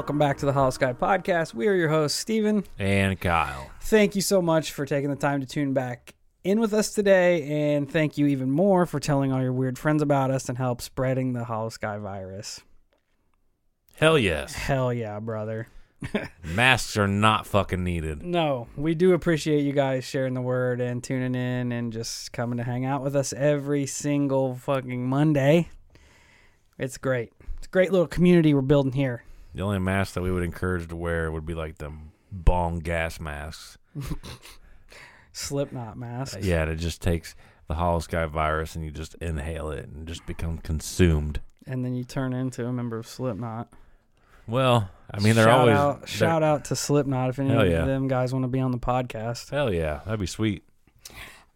[0.00, 1.52] Welcome back to the Holosky Podcast.
[1.52, 2.64] We are your hosts, Steven.
[2.78, 3.70] And Kyle.
[3.82, 7.74] Thank you so much for taking the time to tune back in with us today,
[7.74, 10.80] and thank you even more for telling all your weird friends about us and help
[10.80, 12.62] spreading the Holosky virus.
[13.96, 14.54] Hell yes.
[14.54, 15.68] Hell yeah, brother.
[16.44, 18.22] Masks are not fucking needed.
[18.22, 22.56] No, we do appreciate you guys sharing the word and tuning in and just coming
[22.56, 25.68] to hang out with us every single fucking Monday.
[26.78, 27.34] It's great.
[27.58, 29.24] It's a great little community we're building here.
[29.54, 31.92] The only mask that we would encourage to wear would be like the
[32.30, 33.78] bong gas masks.
[35.32, 36.44] Slipknot masks.
[36.44, 37.34] Yeah, it just takes
[37.68, 41.40] the holosky virus and you just inhale it and just become consumed.
[41.66, 43.72] And then you turn into a member of Slipknot.
[44.46, 47.68] Well, I mean, they're shout always out, they're- shout out to Slipknot if any of
[47.68, 47.84] yeah.
[47.84, 49.50] them guys want to be on the podcast.
[49.50, 50.64] Hell yeah, that'd be sweet.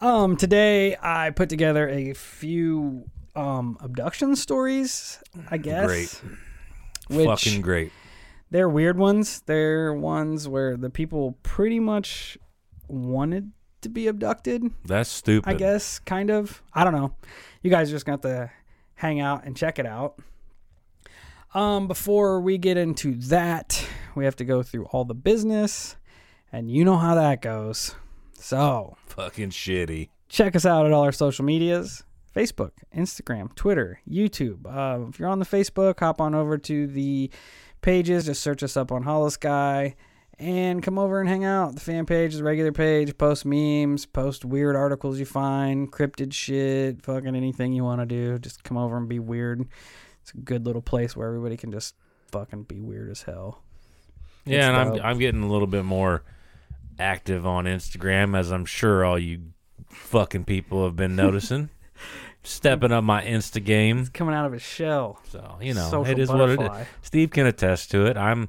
[0.01, 5.21] Um, today I put together a few um abduction stories.
[5.51, 5.87] I guess.
[5.87, 6.21] Great.
[7.09, 7.93] Which Fucking great.
[8.51, 9.43] they're weird ones.
[9.47, 12.39] They're ones where the people pretty much
[12.89, 14.63] wanted to be abducted.
[14.85, 15.49] That's stupid.
[15.49, 16.63] I guess, kind of.
[16.73, 17.15] I don't know.
[17.63, 18.51] You guys just got to
[18.95, 20.19] hang out and check it out.
[21.55, 25.97] Um, before we get into that, we have to go through all the business,
[26.51, 27.95] and you know how that goes.
[28.39, 30.09] So Fucking shitty.
[30.29, 32.03] check us out at all our social medias
[32.35, 34.67] Facebook, Instagram, Twitter, YouTube.
[34.67, 37.31] Uh, if you're on the Facebook, hop on over to the
[37.81, 38.27] pages.
[38.27, 39.95] Just search us up on Holosky
[40.39, 41.75] and come over and hang out.
[41.75, 43.17] The fan page the regular page.
[43.17, 48.39] Post memes, post weird articles you find, cryptid shit, fucking anything you want to do.
[48.39, 49.67] Just come over and be weird.
[50.23, 51.95] It's a good little place where everybody can just
[52.33, 53.63] fucking be weird as hell.
[54.45, 55.03] Yeah, and I'm.
[55.03, 56.23] I'm getting a little bit more
[56.99, 59.53] active on Instagram, as I'm sure all you
[59.89, 61.71] fucking people have been noticing.
[62.43, 64.07] Stepping up my Insta game.
[64.13, 65.21] Coming out of his shell.
[65.29, 66.83] So you know, Social it is what it butterfly.
[66.83, 66.87] is.
[67.03, 68.17] Steve can attest to it.
[68.17, 68.49] I'm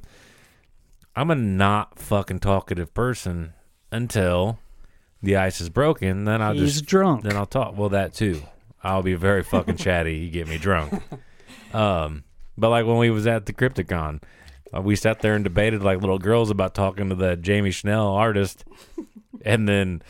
[1.16, 3.53] I'm a not fucking talkative person
[3.91, 4.59] until
[5.23, 6.25] the ice is broken.
[6.25, 7.23] Then I'll He's just drunk.
[7.23, 7.78] then I'll talk.
[7.78, 8.41] Well, that too.
[8.83, 10.17] I'll be very fucking chatty.
[10.17, 11.01] You get me drunk.
[11.73, 12.23] Um,
[12.57, 14.22] but like when we was at the Crypticon,
[14.75, 18.07] uh, we sat there and debated like little girls about talking to the Jamie Schnell
[18.09, 18.66] artist,
[19.44, 20.01] and then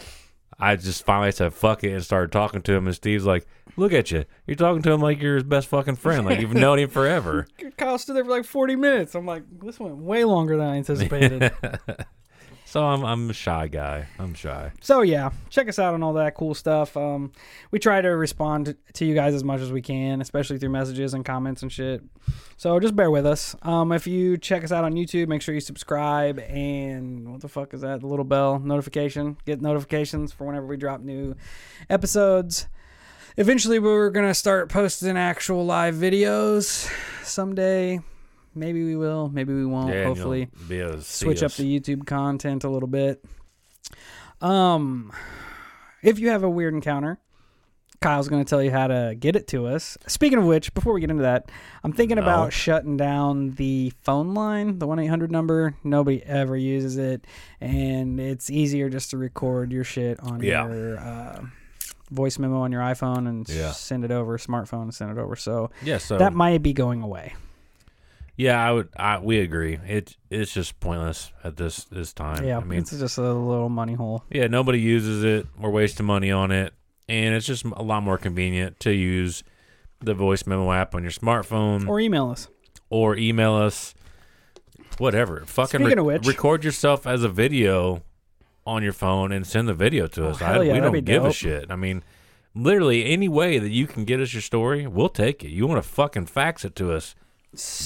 [0.59, 2.87] I just finally said fuck it and started talking to him.
[2.87, 3.45] And Steve's like,
[3.75, 4.25] "Look at you!
[4.47, 6.25] You're talking to him like you're his best fucking friend.
[6.25, 9.15] Like you've known him forever." Kyle stood there for like 40 minutes.
[9.15, 11.51] I'm like, this went way longer than I anticipated.
[12.75, 14.05] So I'm I'm a shy guy.
[14.19, 14.73] I'm shy.
[14.81, 16.97] so yeah, check us out on all that cool stuff.
[16.97, 17.31] Um,
[17.71, 21.13] we try to respond to you guys as much as we can, especially through messages
[21.13, 22.03] and comments and shit.
[22.57, 23.55] So just bear with us.
[23.61, 27.47] Um, if you check us out on YouTube, make sure you subscribe and what the
[27.47, 28.01] fuck is that?
[28.01, 29.37] The little bell notification.
[29.45, 31.33] Get notifications for whenever we drop new
[31.89, 32.67] episodes.
[33.37, 36.91] Eventually, we're gonna start posting actual live videos
[37.23, 38.01] someday.
[38.55, 39.29] Maybe we will.
[39.29, 39.93] Maybe we won't.
[39.93, 43.23] Yeah, hopefully be able to see switch up the YouTube content a little bit.
[44.41, 45.11] Um,
[46.01, 47.19] if you have a weird encounter,
[48.01, 49.97] Kyle's going to tell you how to get it to us.
[50.07, 51.49] Speaking of which, before we get into that,
[51.83, 52.23] I'm thinking No.
[52.23, 55.75] about shutting down the phone line, the 1 800 number.
[55.83, 57.25] Nobody ever uses it,
[57.59, 60.67] and it's easier just to record your shit on Yeah.
[60.67, 61.41] your uh,
[62.11, 63.71] voice memo on your iPhone and Yeah.
[63.71, 65.35] send it over, smartphone and send it over.
[65.35, 67.33] So Yeah, so that might be going away.
[68.37, 68.89] Yeah, I would.
[68.97, 69.79] I we agree.
[69.85, 72.43] It it's just pointless at this this time.
[72.45, 74.23] Yeah, I mean, it's just a little money hole.
[74.29, 75.47] yeah, nobody uses it.
[75.59, 76.73] We're wasting money on it,
[77.07, 79.43] and it's just a lot more convenient to use
[80.01, 82.47] the voice memo app on your smartphone Or email us.
[82.89, 83.95] or email us.
[84.97, 85.43] Whatever.
[85.45, 88.03] Fucking Speaking of which- record yourself as a video
[88.65, 90.39] on your phone and send the video to Oh, us.
[90.39, 91.69] hell I, yeah, we don't give a shit.
[91.69, 92.03] I mean,
[92.53, 95.49] literally any way that you can get us your story, we'll take it.
[95.49, 97.13] You want to fucking fax it to us,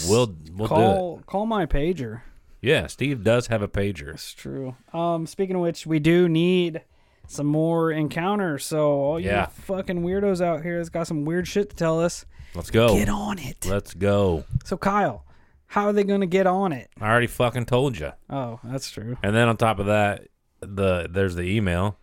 [0.08, 0.68] we'll we'll do it.
[0.68, 2.22] call call my pager.
[2.62, 4.08] Yeah, Steve does have a pager.
[4.12, 4.76] That's true.
[4.94, 6.82] Um, speaking of which, we do need
[7.28, 8.66] some more encounters.
[8.66, 9.42] So all Yeah.
[9.46, 12.26] you fucking weirdos out here that's got some weird shit to tell us,
[12.56, 12.96] Let's go.
[12.96, 13.66] get on it.
[13.66, 14.44] Let's go.
[14.66, 15.24] So Kyle,
[15.68, 16.90] how are they gonna get on it?
[17.00, 18.12] I already fucking told you.
[18.30, 19.18] Oh, that's true.
[19.24, 20.28] And then on top of that,
[20.60, 21.98] the there's the email,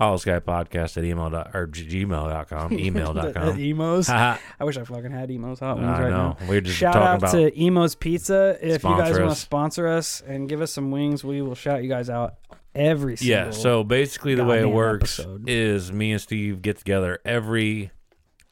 [0.00, 3.58] holoskypodcast at email dot, or gmail.com, email.com.
[3.60, 4.08] emos.
[4.08, 6.36] I wish I fucking had emos hot ones I right know.
[6.40, 6.48] now.
[6.48, 8.58] We're just Shout talking out about to Emo's Pizza.
[8.60, 9.40] If you guys Sponsor want to us.
[9.40, 12.34] sponsor us and give us some wings, we will shout you guys out
[12.74, 13.36] every single.
[13.46, 15.48] Yeah, so basically the way it goddamn works episode.
[15.48, 17.90] is me and Steve get together every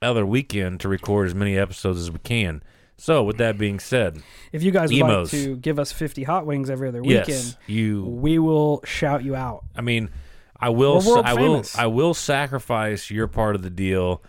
[0.00, 2.62] other weekend to record as many episodes as we can.
[2.96, 5.30] So with that being said, if you guys would like Emos.
[5.32, 9.34] to give us 50 hot wings every other weekend, yes, you we will shout you
[9.34, 9.64] out.
[9.76, 10.10] I mean,
[10.66, 11.62] I will I will.
[11.76, 14.22] I will sacrifice your part of the deal.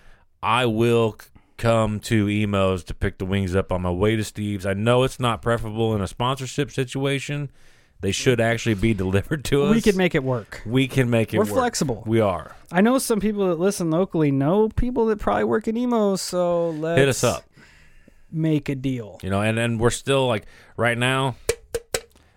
[0.44, 4.24] I will c- come to emos to pick the wings up on my way to
[4.24, 4.66] Steve's.
[4.66, 7.50] I know it's not preferable in a sponsorship situation.
[8.02, 9.74] They should actually be delivered to us.
[9.76, 10.62] We can make it work.
[10.66, 11.48] we can make it work.
[11.48, 11.62] We're work.
[11.62, 12.04] flexible.
[12.06, 12.56] We are.
[12.72, 16.72] I know some people that listen locally know people that probably work in emos, so
[16.72, 17.46] let's Hit us up.
[18.32, 19.20] Make a deal.
[19.24, 20.46] You know, and and we're still like
[20.76, 21.36] right now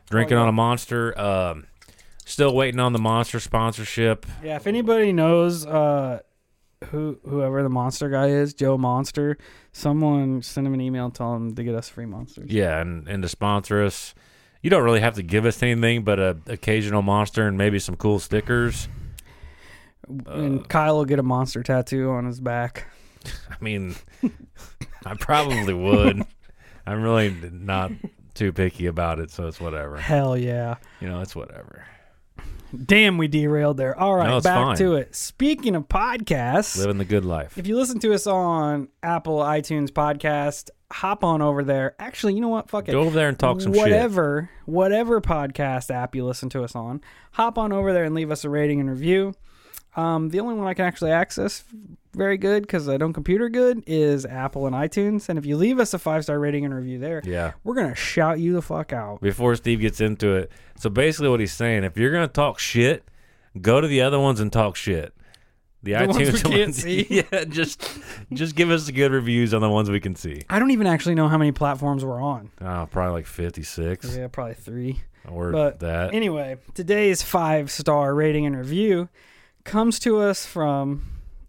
[0.09, 0.43] drinking Oh, yeah.
[0.45, 1.19] on a monster.
[1.21, 1.67] Um,
[2.29, 4.27] still waiting on the monster sponsorship.
[4.43, 6.21] Yeah, if anybody knows uh
[6.87, 9.37] who whoever the monster guy is, Joe Monster,
[9.73, 12.51] someone send him an email and tell him to get us free monsters.
[12.51, 14.15] Yeah, and and to sponsor us.
[14.63, 17.95] You don't really have to give us anything but a occasional monster and maybe some
[17.97, 18.89] cool stickers.
[20.27, 22.89] Uh, and Kyle will get a monster tattoo on his back.
[23.51, 23.95] I mean,
[25.05, 26.25] I probably would.
[26.87, 27.93] I'm really not
[28.35, 29.97] too picky about it, so it's whatever.
[29.97, 30.77] Hell yeah.
[31.01, 31.85] You know, it's whatever.
[32.85, 33.99] Damn, we derailed there.
[33.99, 34.77] All right, No, it's back fine.
[34.77, 35.15] to it.
[35.15, 37.57] Speaking of podcasts, Living the good life.
[37.57, 41.95] if you listen to us on Apple iTunes podcast, hop on over there.
[41.99, 42.69] Actually, you know what?
[42.69, 42.93] Fuck it.
[42.93, 43.81] Go over there and talk some shit.
[43.81, 47.01] whatever, whatever podcast app you listen to us on,
[47.33, 49.35] hop on over there and leave us a rating and review.
[49.97, 51.65] Um, the only one I can actually access
[52.15, 55.29] very good because I don't computer good is Apple and iTunes.
[55.29, 57.53] And if you leave us a five star rating and review there, Yeah.
[57.65, 59.21] we're gonna shout you the fuck out.
[59.21, 63.05] Before Steve gets into it, so basically what he's saying, if you're gonna talk shit,
[63.61, 65.13] go to the other ones and talk shit.
[65.83, 67.07] The, The ones we iTunes can't ones, see.
[67.33, 67.89] yeah, just
[68.33, 70.43] just give us the good reviews on the ones we can see.
[70.51, 72.51] I don't even actually know how many platforms we're on.
[72.61, 75.03] Oh, probably like 56 Yeah, probably three.
[75.29, 76.15] or But that.
[76.15, 79.09] Anyway, today's five star rating and review
[79.63, 81.03] comes to us from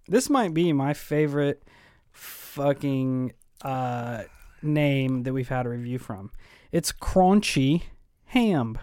[0.09, 1.63] this might be my favorite
[2.11, 4.23] fucking uh,
[4.61, 6.31] name that we've had a review from.
[6.71, 7.83] It's Crunchy
[8.25, 8.77] Ham.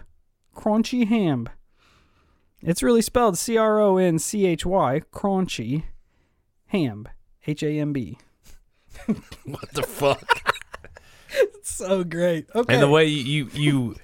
[0.55, 1.47] Crunchy Ham.
[2.61, 5.83] It's really spelled C R O N C H Y, Crunchy
[6.67, 7.07] Ham.
[7.45, 8.17] H A M B.
[9.45, 10.53] what the fuck?
[11.61, 12.47] So great.
[12.55, 12.73] Okay.
[12.73, 13.95] And the way you you you,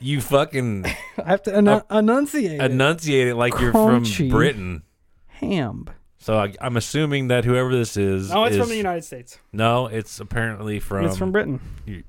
[0.00, 0.84] you fucking
[1.24, 2.60] I have to enu- enunciate it.
[2.60, 4.16] enunciate it like you're Crunchy.
[4.16, 4.82] from Britain.
[5.28, 5.86] Ham.
[6.22, 9.38] So I, I'm assuming that whoever this is, Oh, it's is, from the United States.
[9.52, 11.60] No, it's apparently from, it's from Britain.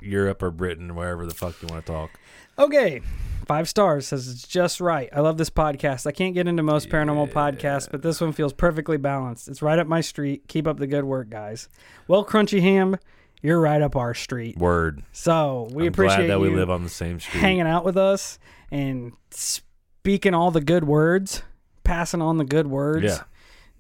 [0.02, 2.12] Europe or Britain, wherever the fuck you want to talk.
[2.60, 3.02] Okay.
[3.48, 5.10] Five stars says it's just right.
[5.12, 6.06] I love this podcast.
[6.06, 9.48] I can't get into most paranormal podcasts, but this one feels perfectly balanced.
[9.48, 10.48] It's right up my street.
[10.48, 11.68] Keep up the good work, guys.
[12.08, 12.98] Well, Crunchy Ham,
[13.42, 14.58] you're right up our street.
[14.60, 15.02] Word.
[15.12, 17.42] So we I'm appreciate glad that we live on the same street.
[17.42, 18.38] hanging out with us
[18.70, 21.42] and speaking all the good words,
[21.84, 23.24] passing on the good words, Yeah.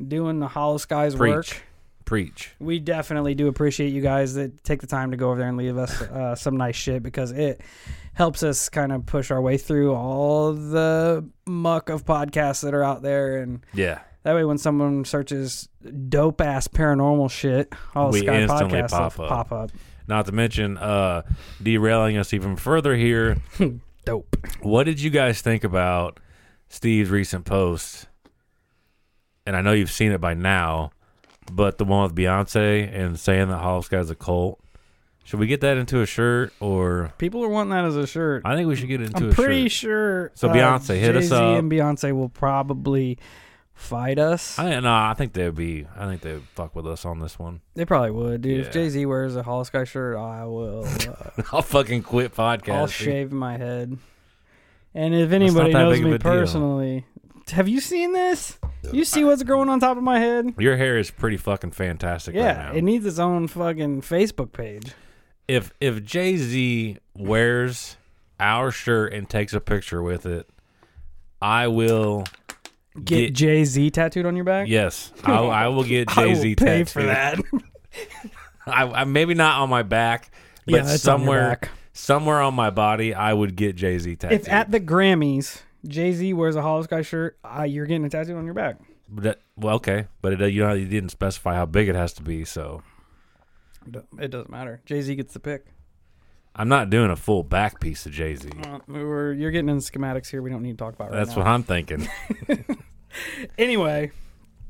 [0.09, 1.33] Doing the Hollow Skies Preach.
[1.33, 1.45] work.
[2.05, 2.51] Preach.
[2.59, 5.57] We definitely do appreciate you guys that take the time to go over there and
[5.57, 7.61] leave us uh, some nice shit because it
[8.13, 12.83] helps us kind of push our way through all the muck of podcasts that are
[12.83, 13.37] out there.
[13.41, 13.99] And Yeah.
[14.23, 15.69] that way, when someone searches
[16.09, 19.29] dope ass paranormal shit, all the Sky instantly podcasts pop up.
[19.29, 19.71] pop up.
[20.05, 21.21] Not to mention, uh,
[21.63, 23.37] derailing us even further here.
[24.05, 24.35] Dope.
[24.61, 26.19] What did you guys think about
[26.67, 28.07] Steve's recent post?
[29.45, 30.91] And I know you've seen it by now,
[31.51, 34.59] but the one with Beyonce and saying that Holosky's a cult.
[35.25, 38.41] Should we get that into a shirt or People are wanting that as a shirt.
[38.45, 39.71] I think we should get it into I'm a pretty shirt.
[39.71, 40.31] sure.
[40.35, 41.59] So uh, Beyonce, hit us Jay-Z up.
[41.59, 43.17] and Beyonce will probably
[43.73, 44.59] fight us.
[44.59, 47.61] I no, I think they'd be I think they'd fuck with us on this one.
[47.73, 48.59] they probably would, dude.
[48.65, 50.85] If Jay Z wears a Holosky shirt, I will.
[50.85, 52.73] Uh, I'll fucking quit podcasting.
[52.75, 53.97] I'll shave my head.
[54.93, 57.05] And if anybody knows me personally,
[57.53, 58.57] have you seen this?
[58.91, 60.53] You see what's growing on top of my head?
[60.57, 62.71] Your hair is pretty fucking fantastic right Yeah, now.
[62.73, 64.91] it needs its own fucking Facebook page.
[65.47, 67.95] if if Jay Z wears
[68.39, 70.49] our shirt and takes a picture with it,
[71.41, 72.25] I will
[72.95, 74.67] Get, get, Jay Z tattooed on your back.
[74.67, 76.89] yes, I, I will get Jay Z pay tattooed.
[76.89, 77.39] for that.
[78.67, 80.31] I, I maybe not on my back,
[80.65, 81.69] but yeah, on somewhere back.
[81.93, 84.41] somewhere on my body, I would get Jay Z tattooed.
[84.41, 88.35] If at the Grammys Jay Z wears a Holosky shirt, uh, you're getting a tattoo
[88.37, 88.77] on your back.
[89.09, 92.13] But that- well, okay, but it, you know you didn't specify how big it has
[92.13, 92.81] to be, so
[94.19, 94.81] It doesn't matter.
[94.85, 95.65] Jay Z gets the pick.
[96.55, 98.49] I'm not doing a full back piece of Jay Z.
[98.63, 100.41] Uh, we're, you're getting into schematics here.
[100.41, 101.37] We don't need to talk about right That's now.
[101.37, 102.07] what I'm thinking.
[103.57, 104.11] Anyway,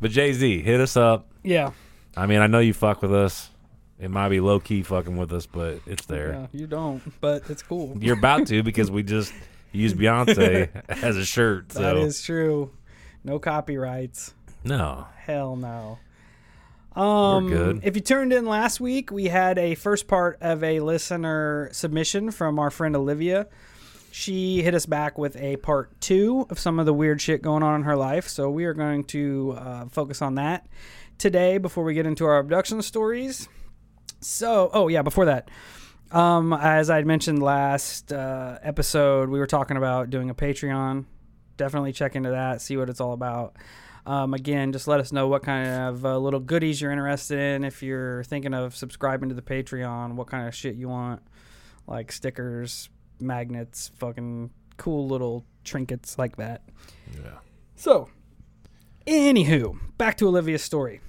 [0.02, 1.30] But Jay Z, hit us up.
[1.44, 1.72] yeah,
[2.18, 3.50] I mean, I know you fuck with us.
[4.00, 6.34] It might be low key fucking with us, but it's there.
[6.34, 7.96] yeah, you don't, but it's cool.
[8.02, 9.34] You're about to because we just
[9.74, 10.70] used Beyonce
[11.04, 11.72] as a shirt.
[11.74, 12.72] So That is true.
[13.24, 14.34] No copyrights.
[14.64, 16.00] no, Hell no.
[16.96, 17.80] Um, good.
[17.84, 22.30] If you turned in last week, we had a first part of a listener submission
[22.30, 23.48] from our friend Olivia.
[24.12, 27.64] She hit us back with a part two of some of the weird shit going
[27.64, 28.28] on in her life.
[28.28, 30.68] So we are going to uh, focus on that
[31.18, 33.50] today before we get into our abduction stories.
[34.20, 35.50] So, oh yeah, before that,
[36.14, 41.06] um, as I mentioned last uh, episode, we were talking about doing a Patreon.
[41.58, 43.56] Definitely check into that, see what it's all about.
[44.06, 47.64] Um, again, just let us know what kind of uh, little goodies you're interested in.
[47.64, 51.22] If you're thinking of subscribing to the Patreon, what kind of shit you want,
[51.88, 52.90] like stickers,
[53.20, 56.64] magnets, fucking cool little trinkets like that.
[57.14, 57.40] Yeah.
[57.76, 58.10] So,
[59.08, 61.02] anywho, back to Olivia's story,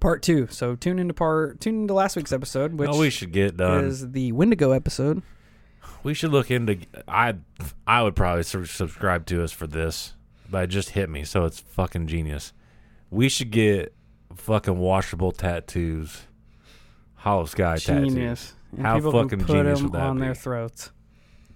[0.00, 0.46] part two.
[0.48, 3.56] So tune into part tune into last week's episode, oh, which no, we should get
[3.56, 3.84] done.
[3.84, 5.22] is the Wendigo episode.
[6.02, 6.78] We should look into.
[7.06, 7.34] I
[7.86, 10.14] I would probably su- subscribe to us for this,
[10.50, 12.52] but it just hit me, so it's fucking genius.
[13.10, 13.94] We should get
[14.36, 16.22] fucking washable tattoos,
[17.24, 18.12] holosky tattoos.
[18.14, 18.54] Genius.
[18.76, 20.22] And How fucking genius would that on be?
[20.26, 20.90] their throats.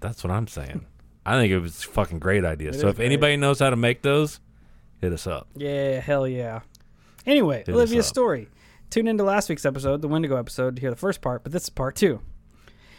[0.01, 0.87] That's what I'm saying.
[1.25, 2.71] I think it was a fucking great idea.
[2.71, 3.07] It so if great.
[3.07, 4.41] anybody knows how to make those,
[5.01, 5.47] hit us up.
[5.55, 6.61] Yeah, hell yeah.
[7.27, 8.49] Anyway, Olivia's story.
[8.91, 11.65] Tune into last week's episode, the Wendigo episode, to hear the first part, but this
[11.65, 12.21] is part two.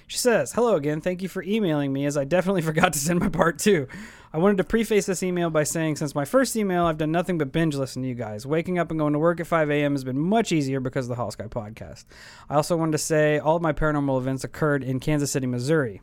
[0.08, 1.02] She says, Hello again.
[1.02, 3.88] Thank you for emailing me, as I definitely forgot to send my part two.
[4.34, 7.38] I wanted to preface this email by saying, since my first email, I've done nothing
[7.38, 8.46] but binge listen to you guys.
[8.46, 9.92] Waking up and going to work at 5 a.m.
[9.92, 12.06] has been much easier because of the Holosky podcast.
[12.50, 16.02] I also wanted to say all of my paranormal events occurred in Kansas City, Missouri.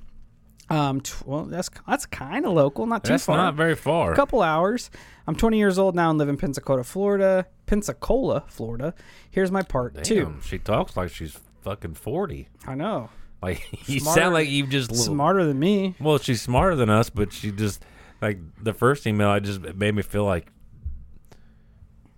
[0.71, 4.13] Um, t- well, that's that's kind of local, not too That's far not very far.
[4.13, 4.89] a couple hours.
[5.27, 7.47] I'm 20 years old now and live in Pensacola, Florida.
[7.67, 8.95] Pensacola, Florida.
[9.31, 10.37] Here's my part two.
[10.45, 12.49] She talks like she's fucking forty.
[12.67, 13.11] I know.
[13.43, 15.97] Like you Smarter- sound like you've just Smarter than me.
[16.01, 17.83] Well, she's smarter than us, but she just
[18.23, 19.29] like the first email.
[19.29, 20.53] I just it made me feel like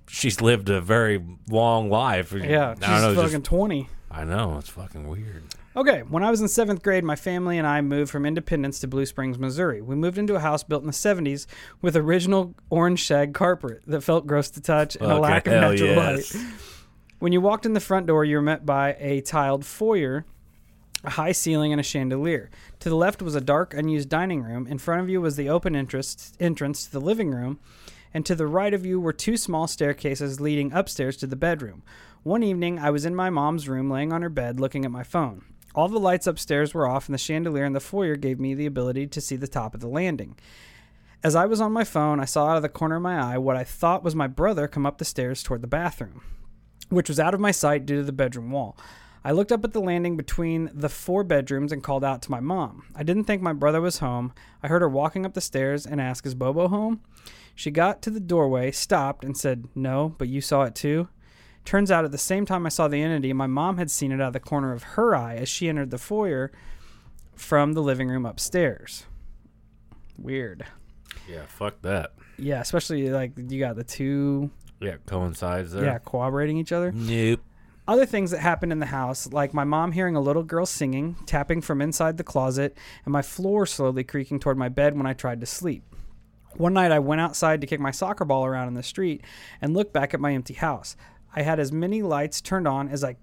[0.09, 2.33] she's lived a very long life.
[2.33, 3.23] Yeah, she's I don't know.
[3.23, 3.89] fucking Just, 20.
[4.11, 5.43] I know it's fucking weird.
[5.75, 8.87] Okay, when I was in seventh grade, my family and I moved from Independence to
[8.87, 9.81] Blue Springs, Missouri.
[9.81, 11.47] We moved into a house built in the 70s
[11.81, 15.89] with original orange shag carpet that felt gross to touch and a lack of natural
[15.89, 16.35] yes.
[16.35, 16.45] light.
[17.21, 20.27] When you walked in the front door, you were met by a tiled foyer,
[21.05, 22.51] a high ceiling, and a chandelier.
[22.81, 24.67] To the left was a dark, unused dining room.
[24.67, 27.61] In front of you was the open entrance, entrance to the living room.
[28.13, 31.83] And to the right of you were two small staircases leading upstairs to the bedroom.
[32.25, 35.03] One evening, I was in my mom's room laying on her bed looking at my
[35.03, 35.47] phone.
[35.75, 38.67] All the lights upstairs were off, and the chandelier in the foyer gave me the
[38.67, 40.37] ability to see the top of the landing.
[41.23, 43.39] As I was on my phone, I saw out of the corner of my eye
[43.39, 46.23] what I thought was my brother come up the stairs toward the bathroom
[46.93, 48.77] which was out of my sight due to the bedroom wall.
[49.25, 52.41] I looked up at the landing between the four bedrooms and called out to my
[52.41, 52.85] mom.
[52.95, 54.33] I didn't think my brother was home.
[54.63, 57.01] I heard her walking up the stairs and asked, Is Bobo home?
[57.55, 61.09] She got to the doorway, stopped, and said, No, but you saw it too?
[61.65, 64.21] Turns out at the same time I saw the entity, my mom had seen it
[64.21, 66.51] out of the corner of her eye as she entered the foyer
[67.37, 69.05] from the living room upstairs.
[70.19, 70.65] Weird.
[71.29, 72.13] Yeah, fuck that.
[72.39, 74.51] Yeah, especially like you got the two,
[74.81, 75.85] Yeah, coincides there.
[75.85, 76.91] yeah, corroborating each other.
[76.93, 77.41] Nope.
[77.87, 81.17] Other things that happened in the house, like my mom hearing a little girl singing,
[81.27, 85.13] tapping from inside the closet, and my floor slowly creaking toward my bed when I
[85.15, 85.85] tried to sleep.
[86.57, 89.23] One night I went outside to kick my soccer ball around in the street
[89.61, 90.97] and looked back at my empty house.
[91.35, 93.17] I had as many lights turned on as I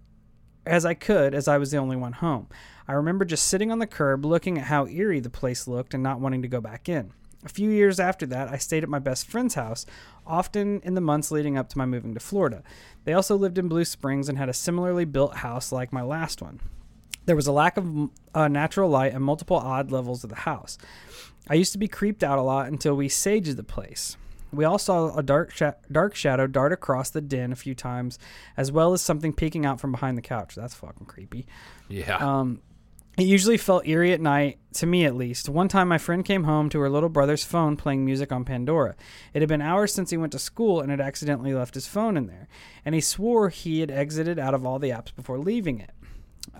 [0.65, 2.47] as I could as I was the only one home.
[2.87, 6.03] I remember just sitting on the curb looking at how eerie the place looked and
[6.03, 7.11] not wanting to go back in.
[7.45, 9.85] A few years after that, I stayed at my best friend's house,
[10.27, 12.63] often in the months leading up to my moving to Florida.
[13.05, 16.41] They also lived in Blue Springs and had a similarly built house like my last
[16.41, 16.59] one.
[17.25, 20.77] There was a lack of uh, natural light and multiple odd levels of the house.
[21.47, 24.17] I used to be creeped out a lot until we saged the place.
[24.51, 25.53] We all saw a dark
[25.91, 28.17] dark shadow dart across the den a few times,
[28.57, 30.55] as well as something peeking out from behind the couch.
[30.55, 31.45] That's fucking creepy.
[31.87, 32.17] Yeah.
[32.17, 32.61] Um,
[33.17, 35.49] it usually felt eerie at night, to me at least.
[35.49, 38.95] One time, my friend came home to her little brother's phone playing music on Pandora.
[39.33, 42.15] It had been hours since he went to school and had accidentally left his phone
[42.15, 42.47] in there,
[42.85, 45.91] and he swore he had exited out of all the apps before leaving it.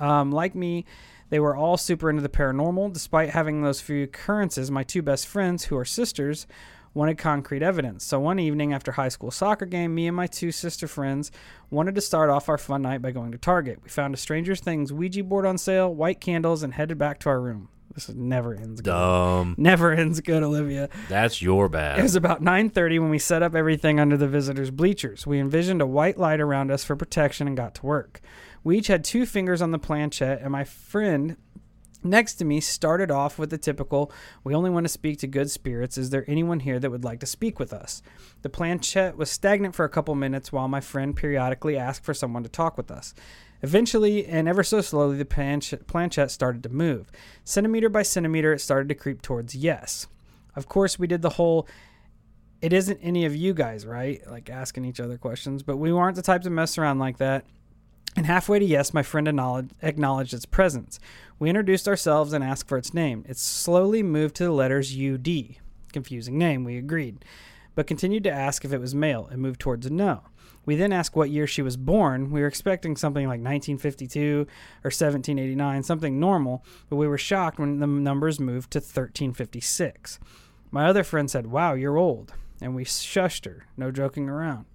[0.02, 0.86] Um, like me,
[1.30, 2.92] they were all super into the paranormal.
[2.92, 6.46] Despite having those few occurrences, my two best friends, who are sisters,
[6.94, 8.04] wanted concrete evidence.
[8.04, 11.32] So one evening after high school soccer game, me and my two sister friends
[11.70, 13.80] wanted to start off our fun night by going to Target.
[13.84, 17.30] We found a Stranger Things Ouija board on sale, white candles, and headed back to
[17.30, 17.70] our room.
[17.94, 18.92] This never ends good.
[18.92, 19.56] Dumb.
[19.58, 20.90] Never ends good, Olivia.
[21.10, 22.00] That's your bad.
[22.00, 25.26] It was about 9:30 when we set up everything under the visitors' bleachers.
[25.26, 28.22] We envisioned a white light around us for protection and got to work.
[28.64, 31.38] We each had two fingers on the planchette, and my friend
[32.04, 34.12] next to me started off with the typical
[34.44, 35.98] we only want to speak to good spirits.
[35.98, 38.02] Is there anyone here that would like to speak with us?
[38.42, 42.44] The planchette was stagnant for a couple minutes while my friend periodically asked for someone
[42.44, 43.14] to talk with us.
[43.62, 47.12] Eventually and ever so slowly the planch- planchette started to move.
[47.44, 50.08] Centimeter by centimeter it started to creep towards yes.
[50.56, 51.68] Of course we did the whole
[52.62, 54.22] it isn't any of you guys right?
[54.30, 57.46] like asking each other questions but we weren't the type to mess around like that
[58.16, 61.00] And halfway to yes, my friend acknowledged, its presence.
[61.38, 63.24] We introduced ourselves and asked for its name.
[63.30, 65.56] It slowly moved to the letters UD.
[65.94, 67.24] Confusing name, we agreed.
[67.76, 70.24] But continued to ask if it was male and moved towards a no.
[70.66, 72.30] We then asked what year she was born.
[72.30, 74.42] We were expecting something like 1952
[74.84, 80.20] or 1789, something normal, but we were shocked when the numbers moved to 1356.
[80.72, 82.34] My other friend said, Wow, you're old.
[82.62, 84.66] And we shushed her, no joking around.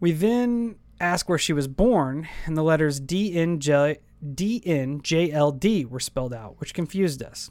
[0.00, 6.56] We then asked where she was born, and the letters DNJ, DNJLD were spelled out,
[6.58, 7.50] which confused us.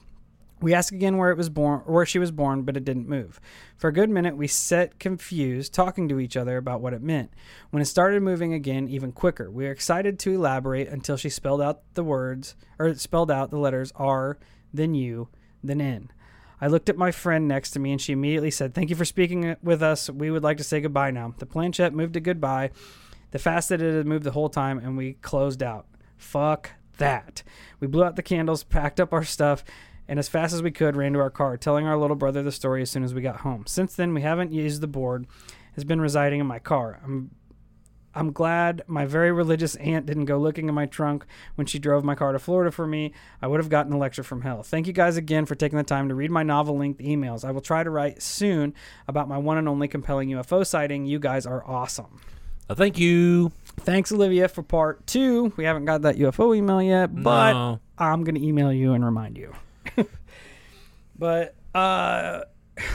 [0.59, 3.07] We asked again where it was born, or where she was born, but it didn't
[3.07, 3.39] move.
[3.77, 7.31] For a good minute, we sat confused, talking to each other about what it meant.
[7.69, 11.61] When it started moving again, even quicker, we were excited to elaborate until she spelled
[11.61, 14.39] out the words, or spelled out the letters R,
[14.73, 15.29] then U,
[15.63, 16.11] then N.
[16.59, 19.05] I looked at my friend next to me, and she immediately said, "Thank you for
[19.05, 20.09] speaking with us.
[20.09, 22.71] We would like to say goodbye now." The planchette moved to goodbye,
[23.31, 25.85] the fast that it had moved the whole time, and we closed out.
[26.17, 27.43] Fuck that.
[27.79, 29.63] We blew out the candles, packed up our stuff,
[30.07, 32.51] and as fast as we could ran to our car, telling our little brother the
[32.51, 33.65] story as soon as we got home.
[33.67, 35.27] Since then, we haven't used the board.
[35.75, 36.99] Has been residing in my car.
[37.03, 37.29] I'm
[38.17, 41.23] I'm glad my very religious aunt didn't go looking in my trunk
[41.53, 43.13] when she drove my car to Florida for me.
[43.43, 44.63] I would have gotten a lecture from hell.
[44.63, 47.45] Thank you guys again for taking the time to read my novel length emails.
[47.45, 48.73] I will try to write soon
[49.07, 51.05] about my one and only compelling UFO sighting.
[51.05, 52.19] You guys are awesome.
[52.69, 53.51] Uh, thank you.
[53.81, 55.53] Thanks, Olivia, for part two.
[55.55, 57.79] We haven't got that UFO email yet, but No.
[57.97, 59.53] I'm going to email you and remind you.
[61.17, 62.41] but uh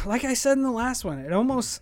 [0.04, 1.80] like I said in the last one, it almost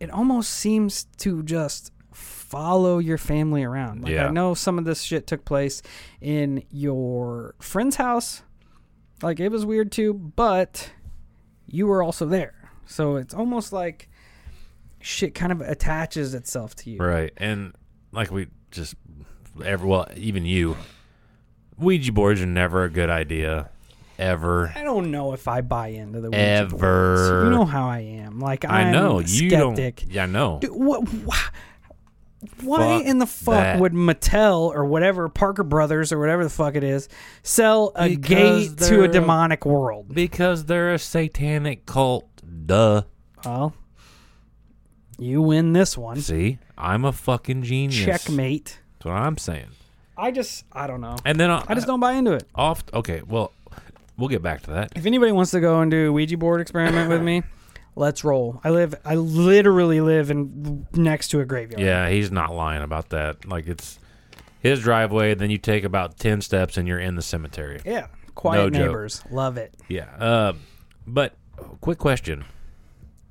[0.00, 4.02] it almost seems to just follow your family around.
[4.02, 4.28] Like Yeah.
[4.28, 5.82] I know some of this shit took place
[6.20, 8.42] in your friend's house.
[9.22, 10.90] Like it was weird too, but
[11.66, 12.70] you were also there.
[12.86, 14.08] So it's almost like
[15.04, 16.96] shit kind of attaches itself to you.
[16.98, 17.30] Right.
[17.36, 17.74] And
[18.10, 18.94] like we just
[19.62, 20.76] ever well, even you.
[21.78, 23.68] Ouija boards are never a good idea.
[24.18, 24.72] Ever.
[24.76, 26.76] I don't know if I buy into the Ouija Ever.
[26.76, 27.44] boards.
[27.44, 28.38] You know how I am.
[28.38, 29.18] Like I'm I know.
[29.18, 29.96] a You skeptic.
[30.02, 30.58] don't Yeah, I know.
[30.60, 31.40] Dude, what, why,
[32.62, 33.80] why Fuck in the fuck that.
[33.80, 37.08] would Mattel or whatever Parker Brothers or whatever the fuck it is
[37.42, 40.14] sell a Because gate to a- demonic world?
[40.14, 42.24] Because they're a satanic cult.
[42.66, 43.02] Duh.
[43.44, 43.74] Well,
[45.18, 46.20] you win this one.
[46.20, 46.58] See?
[46.76, 48.04] I'm a fucking genius.
[48.04, 48.78] Checkmate.
[48.98, 49.68] That's what I'm saying.
[50.16, 51.16] I just I don't know.
[51.24, 52.44] And then I, I just don't buy into it.
[52.54, 53.52] off okay, well,
[54.16, 54.92] we'll get back to that.
[54.96, 57.42] If anybody wants to go and do a Ouija board experiment with me,
[57.96, 58.60] let's roll.
[58.62, 61.82] I live I literally live in next to a graveyard.
[61.82, 63.44] Yeah, he's not lying about that.
[63.46, 63.98] Like it's
[64.60, 67.80] his driveway, then you take about 10 steps and you're in the cemetery.
[67.84, 68.06] Yeah.
[68.34, 68.86] Quiet No joke.
[68.86, 69.22] neighbors.
[69.30, 69.74] Love it.
[69.88, 70.06] Yeah.
[70.18, 70.52] Uh,
[71.06, 71.34] but
[71.80, 72.44] quick question.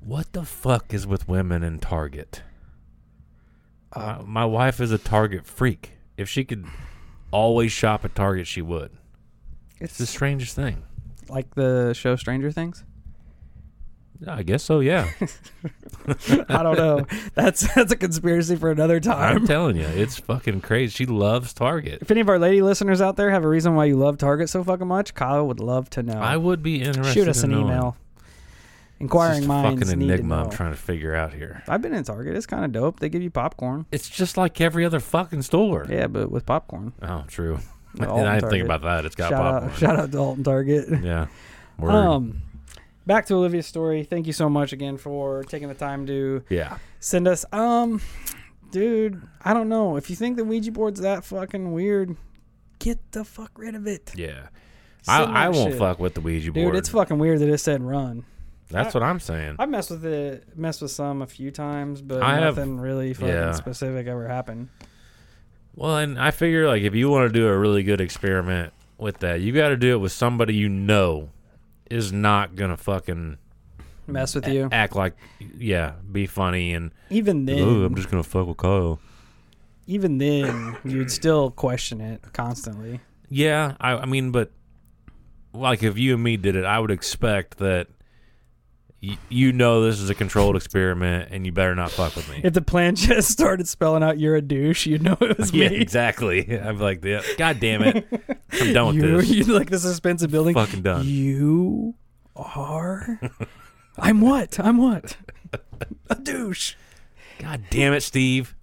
[0.04, 2.42] What the fuck is with women in Target?
[3.92, 5.92] Uh, my wife is a Target freak.
[6.18, 6.66] If she could
[7.30, 8.90] always shop at Target, she would.
[9.80, 10.82] It's the strangest thing.
[11.28, 12.84] Like the show Stranger Things?
[14.26, 15.10] I guess so, yeah.
[16.48, 17.06] I don't know.
[17.34, 19.36] That's that's a conspiracy for another time.
[19.36, 20.92] I'm telling you, it's fucking crazy.
[20.92, 22.00] She loves Target.
[22.02, 24.50] If any of our lady listeners out there have a reason why you love Target
[24.50, 26.20] so fucking much, Kyle would love to know.
[26.20, 27.14] I would be interested.
[27.14, 27.96] Shoot us an email.
[29.00, 31.62] Inquiring minds fucking need enigma to I'm trying to figure out here.
[31.68, 32.36] I've been in Target.
[32.36, 33.00] It's kind of dope.
[33.00, 33.86] They give you popcorn.
[33.90, 35.86] It's just like every other fucking store.
[35.88, 36.92] Yeah, but with popcorn.
[37.02, 37.58] Oh, true.
[38.00, 39.04] And I didn't think about that.
[39.04, 39.70] It's got shout popcorn.
[39.70, 40.88] out, shout out to Alton Target.
[41.02, 41.26] Yeah.
[41.78, 41.92] Word.
[41.92, 42.42] Um,
[43.06, 44.04] back to Olivia's story.
[44.04, 46.78] Thank you so much again for taking the time to yeah.
[47.00, 47.44] send us.
[47.52, 48.00] Um,
[48.70, 52.16] dude, I don't know if you think the Ouija board's that fucking weird.
[52.80, 54.12] Get the fuck rid of it.
[54.16, 54.48] Yeah.
[55.06, 55.78] I, Send I that won't shit.
[55.78, 56.72] fuck with the Ouija board.
[56.72, 58.24] Dude, it's fucking weird that it said run.
[58.74, 59.56] That's what I'm saying.
[59.58, 63.14] I've messed with it, messed with some a few times, but I have- nothing really
[63.14, 63.52] fucking yeah.
[63.52, 64.68] specific ever happened.
[65.76, 69.18] Well, and I figure like if you want to do a really good experiment with
[69.18, 71.30] that, you got to do it with somebody you know
[71.90, 73.38] is not gonna fucking
[74.06, 74.68] Mess with a- you.
[74.70, 75.14] act like
[75.58, 79.00] yeah, be funny and Even then, oh, I'm just gonna fuck with Kyle.
[79.86, 83.00] even then, you'd still question it constantly.
[83.28, 84.50] Yeah, I, I mean, but
[85.52, 87.88] like if you and me did it, I would expect that
[89.10, 92.40] y- you know this is a controlled experiment and you better not fuck with me.
[92.44, 95.68] If the plan just started spelling out "you're a douche," you'd know it was yeah,
[95.68, 95.76] me.
[95.76, 96.58] exactly.
[96.60, 98.06] I'm like, yeah, God damn it,
[98.60, 99.30] I'm done with you, this.
[99.30, 100.54] you like the suspense of building.
[100.54, 101.04] Fucking done.
[101.06, 101.94] You
[102.36, 103.20] are.
[103.98, 104.58] I'm what?
[104.58, 105.16] I'm what?
[106.10, 106.74] A douche.
[107.38, 108.54] God damn it, Steve.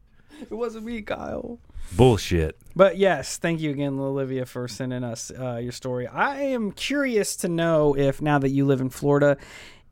[0.42, 1.60] It wasn't me, Kyle.
[1.94, 2.58] Bullshit.
[2.76, 6.08] But yes, thank you again, Olivia, for sending us uh, your story.
[6.08, 9.38] I am curious to know if now that you live in Florida,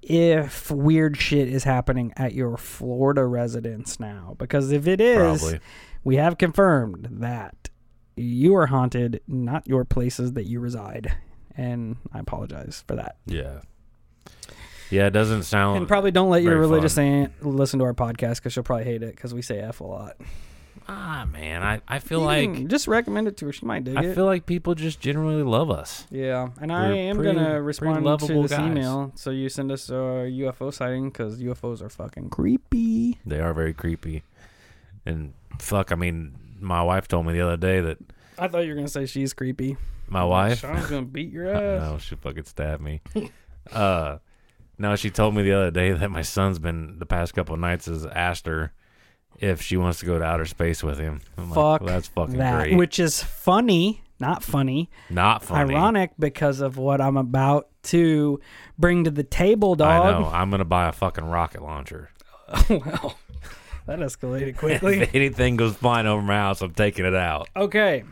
[0.01, 4.35] if weird shit is happening at your Florida residence now.
[4.37, 5.59] Because if it is, Probably.
[6.03, 7.69] we have confirmed that
[8.15, 11.15] you are haunted, not your places that you reside.
[11.55, 13.17] And I apologize for that.
[13.25, 13.61] Yeah.
[14.89, 15.77] Yeah, it doesn't sound.
[15.77, 17.03] And probably don't let your religious fun.
[17.05, 19.83] aunt listen to our podcast because she'll probably hate it because we say F a
[19.83, 20.17] lot.
[20.91, 23.53] Ah, man, I, I feel You like can just recommend it to her.
[23.53, 24.15] She might dig I it.
[24.15, 26.05] feel like people just generally love us.
[26.09, 28.59] Yeah, and I We're am pretty- gonna pretty respond to lovable this guys.
[28.71, 29.11] email.
[29.15, 33.19] So you send us a UFO sighting because UFOs are fucking creepy.
[33.25, 34.23] They are very creepy,
[35.05, 37.97] and fuck, I mean, my wife told me the other day that
[38.37, 39.77] I thought you were gonna say she's creepy.
[40.07, 40.59] my wife.
[40.61, 41.81] Sean's gonna beat your ass.
[41.91, 43.01] No, she fucking stabbed me.
[43.71, 44.17] uh,
[44.77, 47.59] no, she told me the other day that my son's been the past couple of
[47.61, 48.71] nights has asked her
[49.37, 51.21] if she wants to go to outer space with him.
[51.37, 52.77] I'm like, Fuck well, that's fucking that, great.
[52.77, 55.73] which is funny, not funny, Not funny.
[55.73, 58.39] ironic because of what I'm about to
[58.77, 60.05] bring to the table, dog.
[60.15, 60.27] I know.
[60.27, 62.09] I'm gonna buy a fucking rocket launcher.
[62.69, 63.17] well,
[63.85, 65.09] that escalated if quickly.
[65.13, 67.47] anything goes flying over my house, I'm taking it out.
[67.55, 68.03] okay,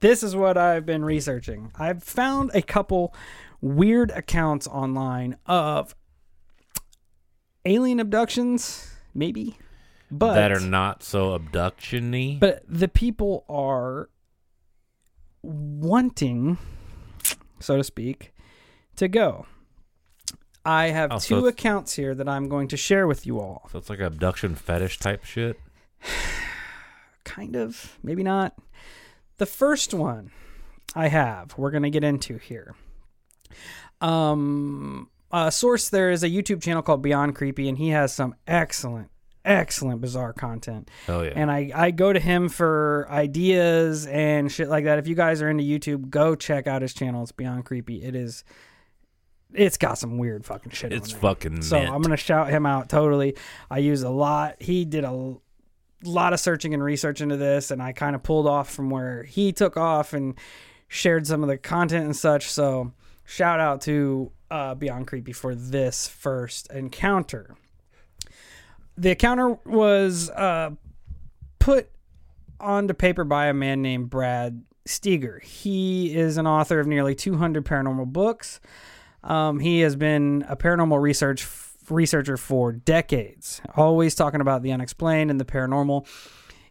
[0.00, 1.72] this is what I've been researching.
[1.76, 3.12] I've found a couple
[3.60, 5.96] weird accounts online of
[7.64, 9.56] alien abductions, maybe,
[10.10, 12.38] but that are not so abduction-y.
[12.40, 14.08] but the people are
[15.42, 16.58] wanting,
[17.60, 18.32] so to speak,
[18.96, 19.46] to go.
[20.64, 23.68] I have Oh, so two accounts here that I'm going to share with you all.
[23.72, 25.58] so it's like abduction fetish type shit.
[27.24, 28.54] Kind of, maybe not.
[29.38, 30.30] The first one
[30.94, 32.74] I have, we're going to get into here.
[34.00, 38.34] Um, a source there is a YouTube channel called Beyond Creepy, and he has some
[38.46, 39.10] excellent,
[39.48, 40.90] excellent bizarre content.
[41.06, 41.32] Hell yeah.
[41.34, 44.98] and I, I go to him for ideas and shit like that.
[44.98, 47.22] If you guys are into YouTube, go check out his channel.
[47.22, 48.02] It's Beyond Creepy.
[48.02, 48.44] It is.
[49.54, 50.92] It's got some weird fucking shit.
[50.92, 51.62] it's fucking.
[51.62, 51.90] So mint.
[51.92, 53.34] I'm gonna shout him out totally.
[53.70, 54.56] I use a lot.
[54.60, 55.36] He did a
[56.04, 59.22] lot of searching and research into this, and I kind of pulled off from where
[59.22, 60.38] he took off and
[60.86, 62.50] shared some of the content and such.
[62.50, 62.92] So
[63.24, 67.56] shout out to uh, Beyond Creepy for this first encounter.
[68.98, 70.70] The encounter was uh,
[71.60, 71.88] put
[72.58, 75.42] onto paper by a man named Brad Steiger.
[75.42, 78.60] He is an author of nearly 200 paranormal books.
[79.22, 81.46] Um, he has been a paranormal research
[81.88, 86.06] researcher for decades, always talking about the unexplained and the paranormal.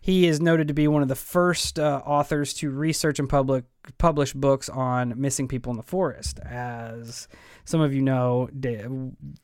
[0.02, 3.66] He is noted to be one of the first uh, authors to research and public
[3.98, 6.40] publish books on missing people in the forest.
[6.40, 7.28] As
[7.66, 8.50] some of you know,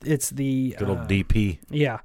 [0.05, 1.59] it's the good old uh, DP.
[1.69, 1.99] yeah,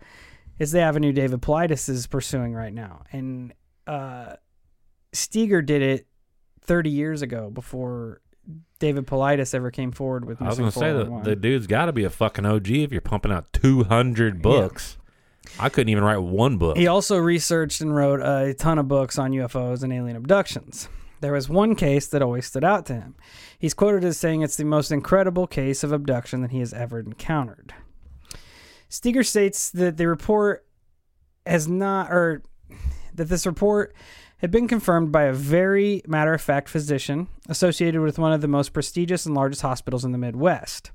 [0.58, 3.52] it's the avenue David Paulides is pursuing right now, and
[3.86, 4.34] uh,
[5.12, 6.06] Steiger did it
[6.62, 8.20] 30 years ago before
[8.78, 10.40] David Paulides ever came forward with.
[10.40, 13.00] I was gonna say that the dude's got to be a fucking OG if you're
[13.00, 14.98] pumping out 200 books.
[15.58, 16.76] I couldn't even write one book.
[16.76, 20.88] He also researched and wrote a ton of books on UFOs and alien abductions.
[21.20, 23.16] There was one case that always stood out to him.
[23.58, 27.00] He's quoted as saying it's the most incredible case of abduction that he has ever
[27.00, 27.74] encountered.
[28.90, 30.66] Steiger states that the report
[31.46, 32.42] has not, or
[33.14, 33.94] that this report
[34.38, 38.48] had been confirmed by a very matter of fact physician associated with one of the
[38.48, 40.90] most prestigious and largest hospitals in the Midwest.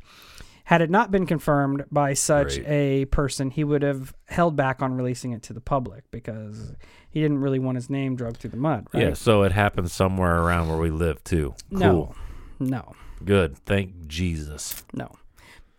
[0.66, 2.68] Had it not been confirmed by such Great.
[2.68, 6.74] a person, he would have held back on releasing it to the public because
[7.10, 8.88] he didn't really want his name dragged through the mud.
[8.94, 9.04] Right?
[9.04, 11.54] Yeah, so it happened somewhere around where we live too.
[11.70, 11.80] Cool.
[11.80, 12.16] No.
[12.62, 12.94] No.
[13.26, 13.58] Good.
[13.66, 14.86] Thank Jesus.
[14.94, 15.12] No.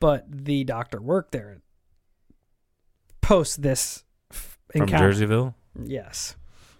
[0.00, 1.62] But the doctor worked there
[3.24, 5.10] post this f- From encounter.
[5.12, 5.54] Jerseyville?
[5.82, 6.36] Yes.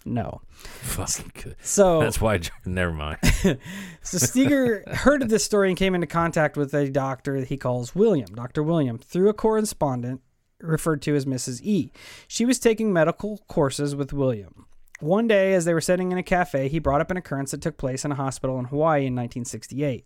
[0.07, 0.42] No.
[0.52, 1.57] Fucking good.
[1.62, 2.40] So That's why.
[2.64, 3.18] Never mind.
[4.07, 7.57] So Steiger heard of this story and came into contact with a doctor that he
[7.57, 8.62] calls William, Dr.
[8.62, 10.20] William, through a correspondent
[10.61, 11.62] referred to as Mrs.
[11.62, 11.90] E.
[12.28, 14.66] She was taking medical courses with William.
[15.00, 17.62] One day, as they were sitting in a cafe, he brought up an occurrence that
[17.62, 20.04] took place in a hospital in Hawaii in 1968.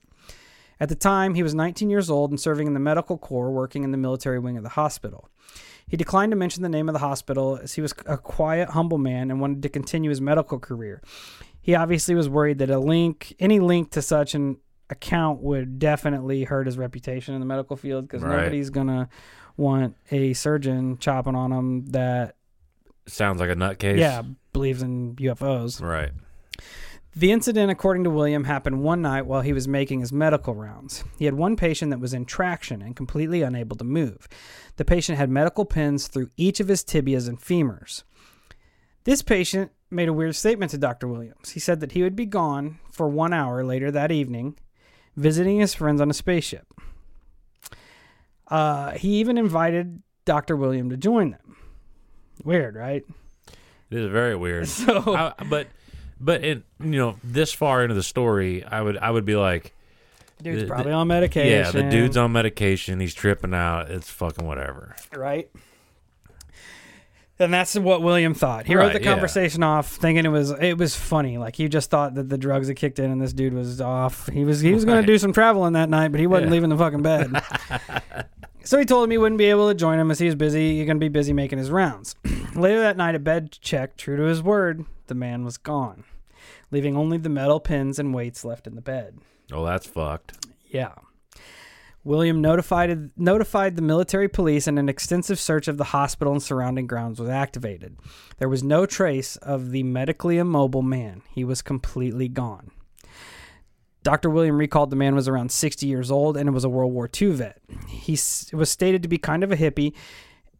[0.81, 3.83] At the time, he was 19 years old and serving in the medical corps, working
[3.83, 5.29] in the military wing of the hospital.
[5.88, 8.98] He declined to mention the name of the hospital as he was a quiet, humble
[8.98, 11.03] man and wanted to continue his medical career.
[11.61, 14.59] He obviously was worried that a link, any link to such an
[14.90, 18.37] account, would definitely hurt his reputation in the medical field because Right.
[18.37, 19.09] nobody's gonna
[19.57, 22.37] want a surgeon chopping on him that,
[23.07, 23.98] Sounds like a nutcase.
[23.98, 24.22] yeah,
[24.53, 25.81] believes in UFOs.
[25.83, 26.11] Right.
[27.18, 31.02] The incident, according to William, happened one night while he was making his medical rounds.
[31.18, 34.28] He had one patient that was in traction and completely unable to move.
[34.76, 38.04] The patient had medical pins through each of his tibias and femurs.
[39.02, 41.09] This patient made a weird statement to Dr.
[41.09, 41.50] Williams.
[41.50, 44.57] He said that he would be gone for one hour later that evening,
[45.16, 46.72] visiting his friends on a spaceship.
[48.46, 50.54] Uh, he even invited Dr.
[50.54, 51.57] William to join them.
[52.44, 53.04] Weird, right?
[53.90, 54.68] It is very weird.
[54.78, 55.66] So I, but
[56.20, 59.72] but it you know this far into the story, I would I would be like,
[60.42, 61.50] dude's the- probably on medication.
[61.50, 63.00] yeah, the dude's on medication.
[63.00, 63.90] He's tripping out.
[63.90, 64.96] It's fucking whatever.
[65.14, 65.48] right?
[67.40, 68.66] And that's what William thought.
[68.66, 69.12] He wrote Right, the yeah.
[69.12, 71.38] conversation off, thinking it was it was funny.
[71.38, 74.26] Like he just thought that the drugs had kicked in, and this dude was off.
[74.28, 75.00] He was he was going Right.
[75.02, 76.52] to do some traveling that night, but he wasn't Yeah.
[76.54, 77.31] leaving the fucking bed.
[78.64, 80.78] so he told him he wouldn't be able to join him as he was busy.
[80.78, 82.16] He's going to be busy making his rounds.
[82.57, 86.02] Later that night, a bed check, true to his word, the man was gone,
[86.70, 89.18] leaving only the metal pins and weights left in the bed.
[89.52, 90.46] Oh, that's fucked.
[90.66, 90.94] Yeah.
[92.04, 96.87] William notified notified the military police and an extensive search of the hospital and surrounding
[96.87, 97.98] grounds was activated.
[98.38, 101.22] There was no trace of the medically immobile man.
[101.35, 102.70] He was completely gone.
[104.04, 104.31] Dr.
[104.31, 107.33] William recalled the man was around 60 years old and was a World War II
[107.33, 107.61] vet.
[107.88, 109.92] He was stated to be kind of a hippie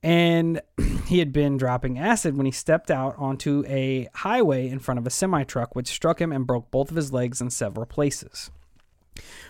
[0.03, 0.61] and
[1.07, 5.07] he had been dropping acid when he stepped out onto a highway in front of
[5.07, 8.51] a semi truck, which struck him and broke both of his legs in several places.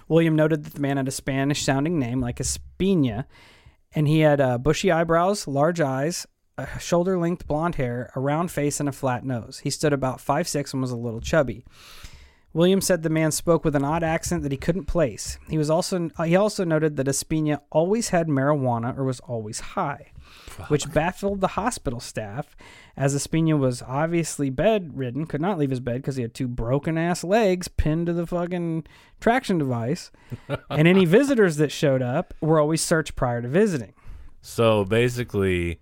[0.09, 3.27] William noted that the man had a Spanish sounding name like Espina,
[3.95, 6.27] and he had uh, bushy eyebrows, large eyes,
[6.79, 9.61] shoulder length blonde hair, a round face, and a flat nose.
[9.61, 11.65] He stood about five six and was a little chubby.
[12.55, 15.39] William said the man spoke with an odd accent that he couldn't place.
[15.49, 20.13] He was also he also noted that Espina always had marijuana or was always high,
[20.69, 22.57] which baffled the hospital staff,
[22.97, 26.99] as Espina was obviously bedridden, could not leave his bed because he had two broken
[26.99, 28.85] ass legs pinned to the fucking
[29.21, 30.11] traction device,
[30.71, 33.95] and any visitors that showed up were always searched prior to visiting.
[34.41, 35.81] So basically,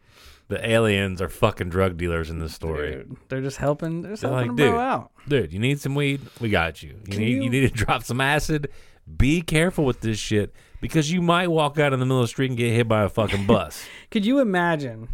[0.49, 2.93] the aliens are fucking drug dealers in this story.
[2.93, 4.03] Dude, they're just helping.
[4.03, 5.11] They're just They're helping like, dude, out.
[5.29, 6.21] Dude, you need some weed?
[6.41, 6.91] We got you.
[7.05, 7.43] You Can need you...
[7.45, 8.69] you- need to drop some acid.
[9.17, 12.29] Be careful with this shit because you might walk out in the middle of the
[12.29, 13.85] street and get hit by a fucking bus.
[14.11, 15.09] Could you imagine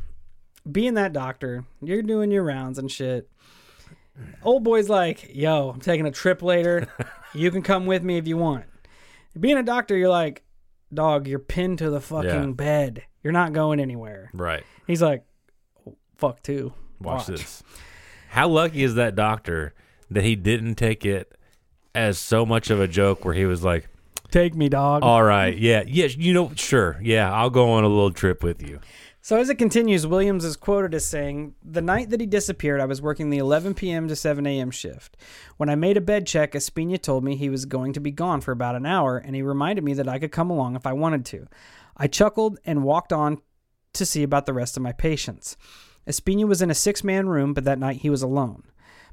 [0.71, 1.65] being that doctor?
[1.83, 3.29] You're doing your rounds and shit.
[4.43, 6.87] Old boy's like, "Yo, I'm taking a trip later.
[7.35, 8.65] you can come with me if you want."
[9.39, 10.43] Being a doctor, you're like,
[10.93, 12.47] "Dog, you're pinned to the fucking Yeah.
[12.55, 13.05] bed.
[13.23, 14.65] You're not going anywhere." right.
[14.87, 15.25] He's like,
[16.17, 16.75] "Fuck too.
[17.01, 17.63] Watch, this.
[18.29, 19.75] How lucky is that doctor
[20.11, 21.35] that he didn't take it
[21.95, 23.89] as so much of a joke where he was like,
[24.33, 27.89] Take me, dog." "All right, yeah, yes, you know, sure, yeah, I'll go on a
[27.89, 28.81] little trip with you."
[29.25, 32.87] So as it continues, Williams is quoted as saying, "The night that he disappeared, I
[32.87, 34.09] was working the 11 p.m.
[34.09, 34.73] to 7 a.m.
[34.73, 35.17] shift.
[35.59, 38.41] When I made a bed check, Espina told me he was going to be gone
[38.41, 40.93] for about an hour, and he reminded me that I could come along if I
[40.93, 41.47] wanted to.
[41.97, 43.41] I chuckled and walked on
[43.93, 45.57] to see about the rest of my patients.
[46.05, 48.65] Espina was in a six-man room, but that night he was alone.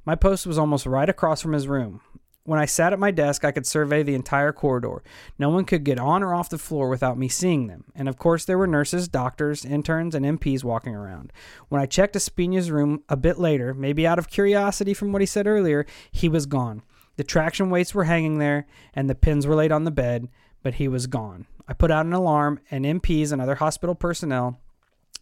[0.05, 2.01] My post was almost right across from his room.
[2.45, 5.03] When I sat at my desk, I could survey the entire corridor.
[5.37, 7.83] No one could get on or off the floor without me seeing them.
[7.93, 11.31] And of course, there were nurses, doctors, interns, and MPs walking around.
[11.67, 15.25] When I checked Espina's room a bit later, maybe out of curiosity from what he
[15.25, 16.81] said earlier, he was gone.
[17.17, 20.29] The traction weights were hanging there, and the pins were laid on the bed,
[20.63, 21.45] but he was gone.
[21.67, 24.59] I put out an alarm, and MPs and other hospital personnel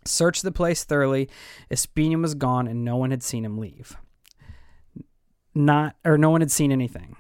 [0.06, 1.28] searched the place thoroughly.
[1.70, 3.98] Espina was gone, and no one had seen him leave
[5.58, 7.16] not or no one had seen anything.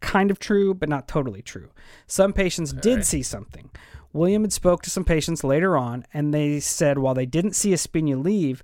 [0.00, 1.70] Kind of true, but not totally true.
[2.06, 3.06] Some patients did right.
[3.06, 3.70] see something.
[4.12, 7.70] William had spoke to some patients later on, and they said while they didn't see
[7.70, 8.62] Espina leave,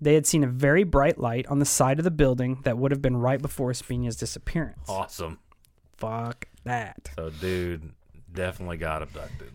[0.00, 2.90] they had seen a very bright light on the side of the building that would
[2.90, 4.88] have been right before Espina's disappearance.
[4.88, 5.38] Awesome.
[5.96, 7.10] Fuck that.
[7.16, 7.92] So, dude,
[8.32, 9.50] definitely got abducted.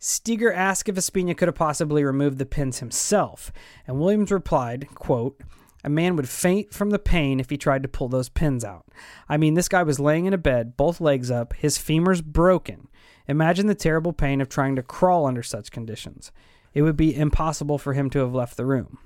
[0.00, 3.50] Steiger asked if Espina could have possibly removed the pins himself,
[3.86, 5.40] and Williams replied, quote,
[5.84, 8.86] a man would faint from the pain if he tried to pull those pins out.
[9.28, 12.88] I mean, this guy was laying in a bed, both legs up, his femurs broken.
[13.28, 16.32] Imagine the terrible pain of trying to crawl under such conditions.
[16.72, 18.98] It would be impossible for him to have left the room.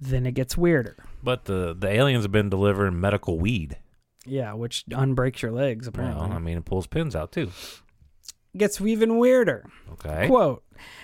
[0.00, 1.04] Then it gets weirder.
[1.22, 3.78] But the the aliens have been delivering medical weed.
[4.26, 6.28] Yeah, which unbreaks your legs, apparently.
[6.28, 7.50] Well, I mean, it pulls pins out too.
[8.56, 9.68] Gets even weirder.
[9.92, 10.26] Okay.
[10.26, 10.62] Quote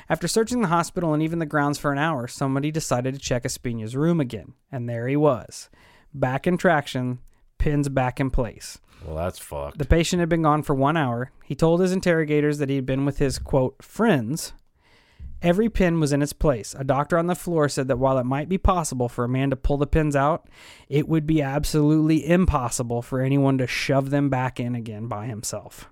[0.09, 3.45] After searching the hospital and even the grounds for an hour, somebody decided to check
[3.45, 4.53] Espina's room again.
[4.71, 5.71] And there he was.
[6.13, 7.21] Back in traction,
[7.57, 8.79] pins back in place.
[9.05, 9.79] Well, that's fucked.
[9.79, 11.31] The patient had been gone for one hour.
[11.45, 14.53] He told his interrogators that he had been with his, quote, friends.
[15.41, 16.75] Every pin was in its place.
[16.77, 19.51] A doctor on the floor said that while it might be possible for a man
[19.51, 20.49] to pull the pins out,
[20.89, 25.89] it would be absolutely impossible for anyone to shove them back in again by himself.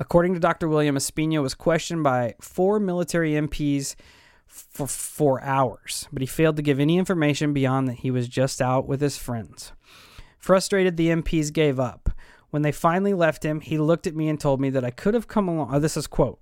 [0.00, 0.68] According to Dr.
[0.68, 3.96] William Espina was questioned by four military MPs
[4.46, 8.62] for four hours, but he failed to give any information beyond that he was just
[8.62, 9.72] out with his friends.
[10.38, 12.10] Frustrated, the MPs gave up.
[12.50, 15.14] When they finally left him, he looked at me and told me that I could
[15.14, 15.74] have come along.
[15.74, 16.40] Oh, this is quote.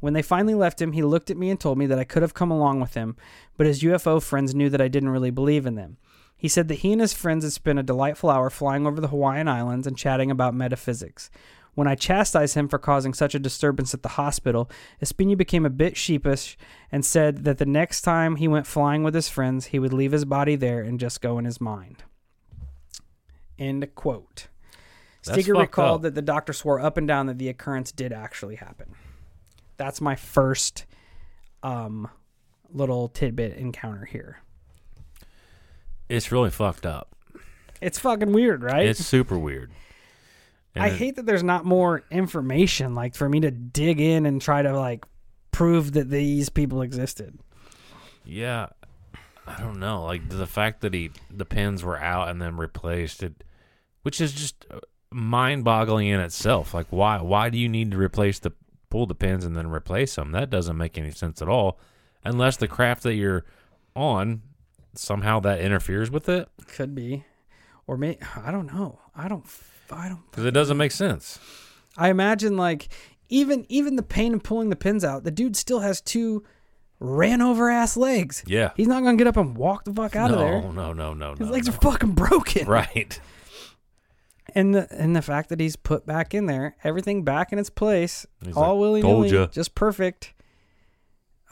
[0.00, 2.22] When they finally left him, he looked at me and told me that I could
[2.22, 3.16] have come along with him,
[3.56, 5.96] but his UFO friends knew that I didn't really believe in them.
[6.36, 9.08] He said that he and his friends had spent a delightful hour flying over the
[9.08, 11.30] Hawaiian Islands and chatting about metaphysics.
[11.76, 14.70] When I chastised him for causing such a disturbance at the hospital,
[15.04, 16.56] Espina became a bit sheepish
[16.90, 20.12] and said that the next time he went flying with his friends, he would leave
[20.12, 22.02] his body there and just go in his mind.
[23.58, 24.46] End quote.
[25.26, 26.02] That's Steiger recalled up.
[26.04, 28.94] that the doctor swore up and down that the occurrence did actually happen.
[29.76, 30.86] That's my first
[31.62, 32.08] um,
[32.72, 34.40] little tidbit encounter here.
[36.08, 37.14] It's really fucked up.
[37.82, 38.86] It's fucking weird, right?
[38.86, 39.72] It's super weird.
[40.76, 44.26] And I it- hate that there's not more information, like for me to dig in
[44.26, 45.04] and try to like
[45.50, 47.38] prove that these people existed.
[48.24, 48.66] Yeah,
[49.46, 50.04] I don't know.
[50.04, 53.42] Like the fact that he the pins were out and then replaced it,
[54.02, 56.74] which is just uh, mind-boggling in itself.
[56.74, 58.52] Like why why do you need to replace the
[58.90, 60.32] pull the pins and then replace them?
[60.32, 61.78] That doesn't make any sense at all,
[62.24, 63.44] unless the craft that you're
[63.94, 64.42] on
[64.94, 67.24] somehow that interferes with it Could be,
[67.86, 68.98] or may I don't know.
[69.14, 69.44] I don't.
[69.90, 70.28] I don't.
[70.30, 71.38] because it doesn't make sense.
[71.96, 72.88] I imagine like
[73.28, 76.44] even even the pain of pulling the pins out, the dude still has two
[76.98, 78.42] ran over ass legs.
[78.46, 78.70] Yeah.
[78.76, 80.72] He's not gonna get up and walk the fuck out no, of there.
[80.72, 81.74] no, no, no, His no, His legs no.
[81.74, 82.66] are fucking broken.
[82.66, 83.20] right.
[84.54, 87.68] And the and the fact that he's put back in there, everything back in its
[87.68, 90.32] place, He's all like, willy nilly, just perfect.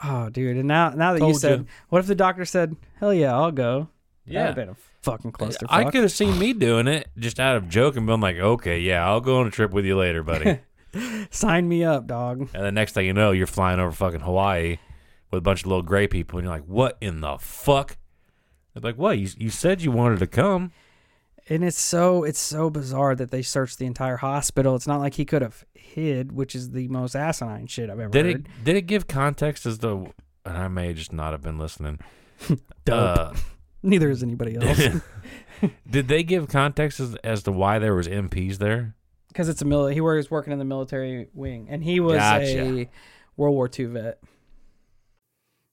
[0.03, 0.57] Oh, dude!
[0.57, 1.64] And now now that you said, ya.
[1.88, 3.88] what if the doctor said, "Hell yeah, I'll go"?
[4.25, 4.55] Yeah.
[5.05, 5.67] That'd been a fucking clusterfuck.
[5.71, 8.81] I could have seen me doing it just out of joke and been like, okay,
[8.81, 10.59] yeah, I'll go on a trip with you later, buddy.
[11.31, 12.49] Sign me up, dog.
[12.55, 14.79] And the next thing you know, you're flying over fucking Hawaii
[15.31, 17.97] with a bunch of little gray people, and you're like, "What in the fuck?"
[18.73, 19.19] They're like, "What?
[19.19, 20.71] You you said you wanted to come."
[21.49, 24.77] And it's so it's so bizarre that they searched the entire hospital.
[24.77, 28.11] It's not like he could have hid, which is the most asinine shit I've ever
[28.11, 28.35] Did heard.
[28.37, 30.12] it did it give context as to?
[30.47, 31.99] And I may just not have been listening.
[32.85, 32.88] Dope.
[32.88, 33.33] Uh,
[33.85, 35.01] Neither is anybody else
[35.88, 38.94] did they give context as, as to why there was MPs there?
[39.29, 42.62] because it's a mil- he was working in the military wing, and he was Gotcha.
[42.83, 42.90] a
[43.37, 44.20] World War II vet.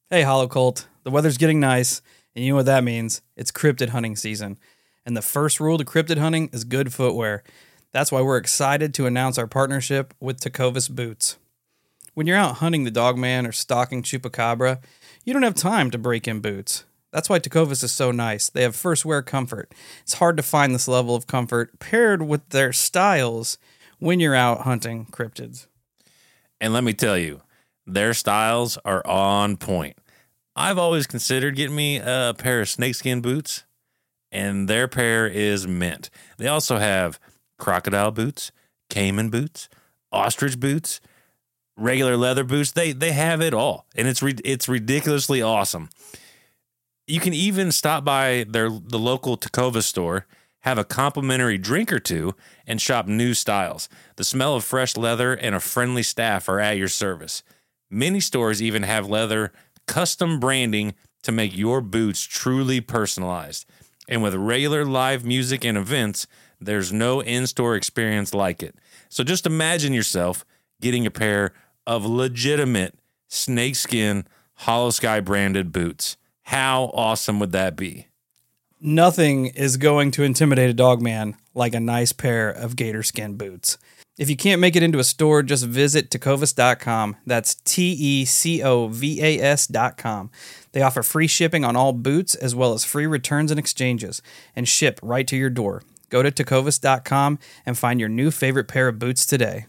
[0.10, 0.88] Hey, Hollow Cult.
[1.04, 2.02] The weather's getting nice,
[2.36, 3.21] and you know what that means?
[3.38, 4.58] It's cryptid hunting season.
[5.06, 7.43] And the first rule to cryptid hunting is good footwear.
[7.91, 11.38] That's why we're excited to announce our partnership with Tecovas Boots.
[12.15, 14.82] When you're out hunting the dogman or stalking chupacabra,
[15.24, 16.84] you don't have time to break in boots.
[17.12, 18.50] That's why Tecovas is so nice.
[18.50, 19.74] They have first wear comfort.
[20.02, 23.58] It's hard to find this level of comfort paired with their styles
[24.00, 25.67] when you're out hunting cryptids.
[26.60, 27.41] And let me tell you,
[27.86, 29.97] their styles are on point.
[30.56, 33.63] I've always considered getting me a pair of snakeskin boots,
[34.32, 36.10] and their pair is mint.
[36.38, 37.19] They also have
[37.58, 38.52] crocodile boots,
[38.89, 39.69] caiman boots,
[40.12, 41.02] ostrich boots,
[41.78, 42.71] regular leather boots.
[42.71, 45.89] They they have it all, and it's re- it's ridiculously awesome.
[47.12, 50.28] You can even stop by their the local Tecovas store,
[50.62, 53.89] have a complimentary drink or two, and shop new styles.
[54.15, 57.44] The smell of fresh leather and a friendly staff are at your service.
[57.90, 59.52] Many stores even have leather
[59.88, 63.65] custom branding to make your boots truly personalized.
[64.08, 66.27] And with regular live music and events,
[66.62, 68.73] there's no in store experience like it.
[69.10, 70.46] So just imagine yourself
[70.79, 71.52] getting a pair
[71.86, 74.23] of legitimate snakeskin
[74.62, 76.15] Holosky branded boots.
[76.44, 78.08] How awesome would that be?
[78.79, 83.35] Nothing is going to intimidate a dog man like a nice pair of gator skin
[83.37, 83.77] boots.
[84.17, 87.15] If you can't make it into a store, just visit tecovas.com.
[87.25, 90.31] That's T E C O V A S.com.
[90.73, 94.21] They offer free shipping on all boots as well as free returns and exchanges
[94.56, 95.83] and ship right to your door.
[96.10, 99.65] Go to tecovas.com and find your new favorite pair of boots today.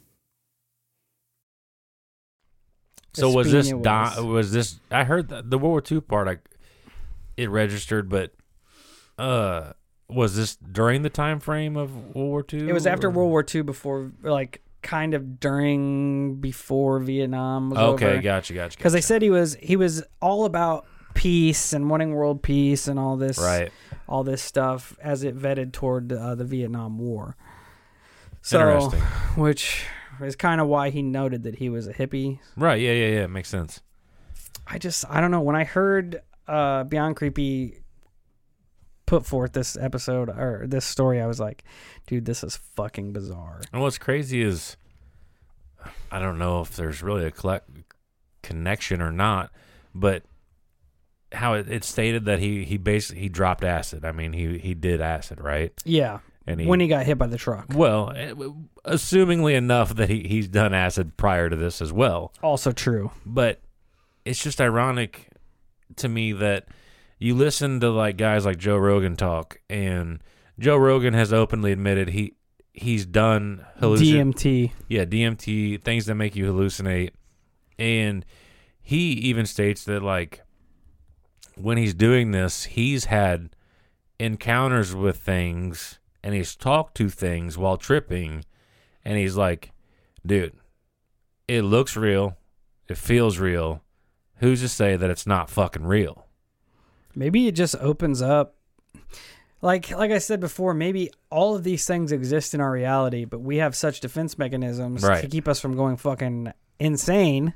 [3.14, 6.00] So was this Espina Don, was- was this I heard the, the World War II
[6.00, 6.38] part I
[7.36, 8.32] it registered but
[9.18, 9.72] uh
[10.08, 12.68] was this during the time frame of World War II?
[12.68, 17.78] It was after or- World War II, before like kind of during before Vietnam was
[17.78, 18.20] Okay, over.
[18.22, 18.76] gotcha, gotcha.
[18.76, 22.98] Because they said he was he was all about peace and wanting world peace and
[22.98, 23.70] all this right.
[24.08, 27.36] all this stuff as it vetted toward uh, the Vietnam War.
[28.42, 29.00] So, Interesting.
[29.42, 29.86] which
[30.20, 32.38] is kind of why he noted that he was a hippie.
[32.56, 33.80] Right, yeah, yeah, yeah, It makes sense.
[34.66, 36.20] I just I don't know when I heard
[36.52, 37.80] uh, Beyond Creepy
[39.06, 41.64] put forth this episode or this story, I was like,
[42.06, 43.60] dude, this is fucking bizarre.
[43.72, 44.76] And what's crazy is
[46.10, 47.68] I don't know if there's really a collect,
[48.42, 49.50] connection or not,
[49.94, 50.22] but
[51.32, 54.04] how it, it stated that he he basically he dropped acid.
[54.04, 55.72] I mean, he he did acid, right?
[55.84, 57.66] Yeah, and he when he got hit by the truck.
[57.74, 58.34] well, eh,
[58.84, 62.32] assumingly enough that he he's done acid prior to this as well.
[62.42, 63.10] Also true.
[63.24, 63.60] But
[64.24, 65.31] it's just ironic
[65.98, 66.66] to me that
[67.18, 70.20] you listen to like guys like Joe Rogan talk, and
[70.58, 72.34] Joe Rogan has openly admitted he
[72.72, 74.72] he's done hallucin- DMT.
[74.88, 77.10] yeah DMT things that make you hallucinate,
[77.78, 78.24] and
[78.80, 80.42] he even states that like
[81.56, 83.50] when he's doing this, he's had
[84.18, 88.44] encounters with things and he's talked to things while tripping,
[89.04, 89.72] and he's like,
[90.24, 90.54] dude,
[91.48, 92.36] it looks real,
[92.88, 93.82] it feels real.
[94.42, 96.26] Who's to say that it's not fucking real?
[97.14, 98.56] Maybe it just opens up
[99.60, 103.40] like like I said before, maybe all of these things exist in our reality, but
[103.40, 105.20] we have such defense mechanisms Right.
[105.22, 107.54] to keep us from going fucking insane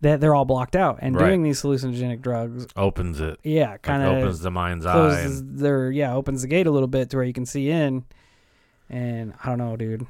[0.00, 0.98] that they're all blocked out.
[1.02, 1.28] And Right.
[1.28, 5.20] doing these hallucinogenic drugs, Opens it, yeah, like kind opens the mind's eye.
[5.20, 8.04] And their yeah, opens the gate a little bit to where you can see in.
[8.88, 10.06] And I don't know, dude.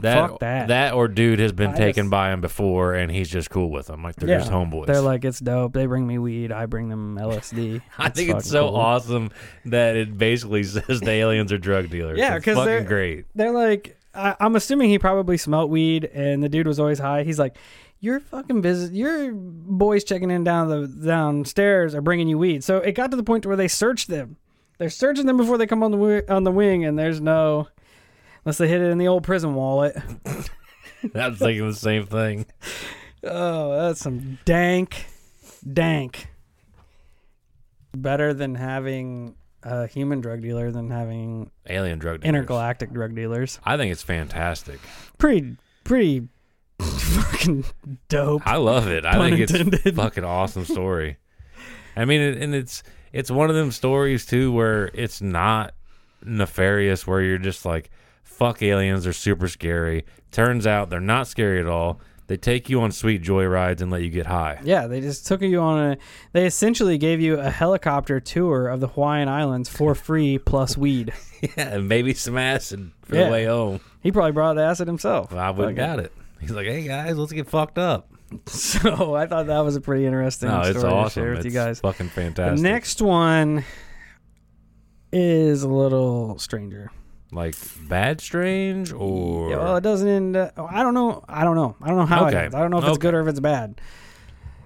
[0.00, 0.68] That, fuck that.
[0.68, 3.70] that or dude has been I taken just- by him before, and he's just cool
[3.70, 4.02] with them.
[4.02, 4.86] Like they're just homeboys.
[4.86, 5.72] They're like, it's dope.
[5.72, 6.52] They bring me weed.
[6.52, 7.80] I bring them LSD.
[7.98, 8.76] I think it's fucking so cool.
[8.76, 9.30] awesome
[9.66, 12.18] that it basically says the aliens are drug dealers.
[12.18, 13.26] Yeah, It's 'cause they're- great.
[13.34, 17.24] they're like I, i'm assuming he probably smelt weed and the dude was always high
[17.24, 17.56] he's like
[17.98, 22.76] your fucking visit your boys checking in down the downstairs are bringing you weed so
[22.78, 24.36] it got to the point where they searched them
[24.78, 27.66] they're searching them before they come on the wi- on the wing and there's no
[28.44, 29.96] unless they hit it in the old prison wallet
[31.14, 32.46] I was thinking the same thing.
[33.22, 35.06] oh that's some dank
[35.70, 36.28] dank
[37.94, 42.28] better than having a human drug dealer than having Alien drug dealers.
[42.28, 44.78] intergalactic drug dealers I think it's fantastic.
[45.18, 46.28] pretty pretty
[46.80, 47.64] fucking
[48.08, 48.42] dope.
[48.46, 49.04] I love it.
[49.06, 49.86] I think it's intended.
[49.86, 51.18] a fucking awesome story.
[51.96, 52.82] I mean, it, and it's
[53.12, 55.74] it's one of them stories too where it's not
[56.24, 57.90] nefarious, where you're just like,
[58.34, 62.00] "Fuck aliens, they're super scary." Turns out they're not scary at all.
[62.26, 64.58] They take you on sweet joy rides and let you get high.
[64.64, 65.98] Yeah, they just took you on a.
[66.32, 71.12] They essentially gave you a helicopter tour of the Hawaiian Islands for free plus weed.
[71.42, 73.24] Yeah, and maybe some acid for Yeah.
[73.26, 73.80] the way home.
[74.02, 75.32] He probably brought the acid himself.
[75.32, 76.12] Well, I would have got it.
[76.40, 78.10] He's like, "Hey guys, let's get fucked up."
[78.46, 81.22] So I thought that was a pretty interesting No, story it's to awesome.
[81.22, 81.80] share with it's you guys.
[81.80, 82.62] fucking The fantastic.
[82.62, 83.64] next one
[85.12, 86.90] is a little stranger.
[87.32, 87.54] Like
[87.88, 90.36] bad strange or Yeah, well, it doesn't end.
[90.36, 91.24] Uh, I don't know.
[91.28, 91.76] I don't know.
[91.82, 92.36] I don't know how Okay.
[92.36, 92.54] it ends.
[92.54, 93.00] I don't know if it's Okay.
[93.00, 93.80] good or if it's bad.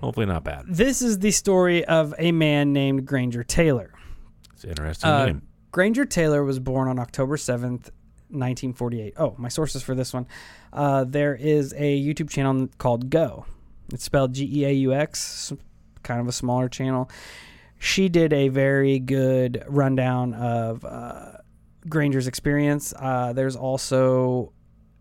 [0.00, 0.64] hopefully not bad.
[0.68, 3.90] This is the story of a man named Granger Taylor.
[4.54, 5.42] It's an interesting Uh, name.
[5.72, 7.90] Granger Taylor was born on October 7th,
[8.30, 9.14] 1948.
[9.16, 10.26] Oh, my sources for this one.
[10.72, 13.44] Uh, there is a YouTube channel called Go.
[13.92, 15.52] It's spelled G E A U X,
[16.02, 17.10] kind of a smaller channel.
[17.78, 21.32] She did a very good rundown of uh,
[21.88, 22.94] Granger's experience.
[22.96, 24.52] Uh, there's also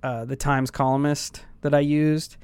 [0.03, 2.37] uh, the Times columnist that I used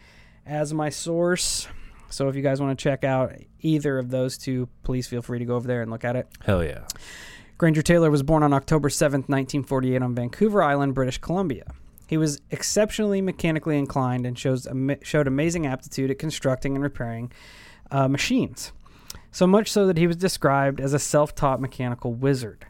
[0.45, 1.67] as my source.
[2.09, 5.39] So if you guys want to check out either of those two, please feel free
[5.39, 6.27] to go over there and look at it.
[6.45, 6.85] Hell yeah.
[7.57, 11.73] Granger Taylor was born on October 7th, 1948, on Vancouver Island, British Columbia.
[12.07, 14.67] He was exceptionally mechanically inclined and shows
[15.01, 17.31] showed amazing aptitude at constructing and repairing
[17.89, 18.71] uh, machines.
[19.31, 22.67] So much so that he was described as a self taught mechanical wizard.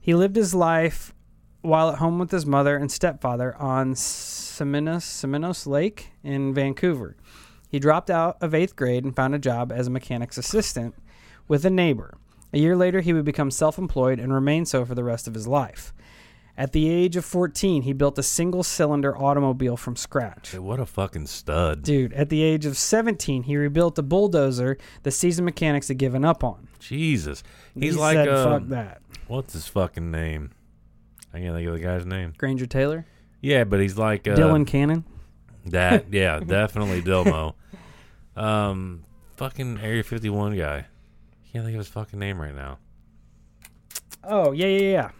[0.00, 1.14] He lived his life
[1.62, 7.16] while at home with his mother and stepfather on Somenos, Somenos Lake in Vancouver.
[7.68, 10.94] He dropped out of eighth grade and found a job as a mechanic's assistant
[11.46, 12.16] with a neighbor.
[12.52, 15.34] A year later, he would become self employed and remain so for the rest of
[15.34, 15.92] his life.
[16.56, 20.50] At the age of 14, he built a single cylinder automobile from scratch.
[20.50, 21.82] Hey, what a fucking stud.
[21.82, 26.24] Dude, at the age of 17, he rebuilt a bulldozer the seasoned mechanics had given
[26.24, 26.68] up on.
[26.78, 27.42] Jesus.
[27.74, 29.02] He's he like said, um, fuck that.
[29.30, 30.50] What's his fucking name?
[31.32, 32.34] I can't think of the guy's name.
[32.36, 33.06] Granger Taylor?
[33.40, 35.04] Yeah, but he's like uh, Dylan Cannon?
[35.66, 37.54] That yeah, definitely Dilmo.
[38.36, 39.04] Um,
[39.36, 40.86] fucking Area 51 guy.
[41.52, 42.78] Can't think of his fucking name right now.
[44.24, 45.10] Oh, yeah, yeah, yeah.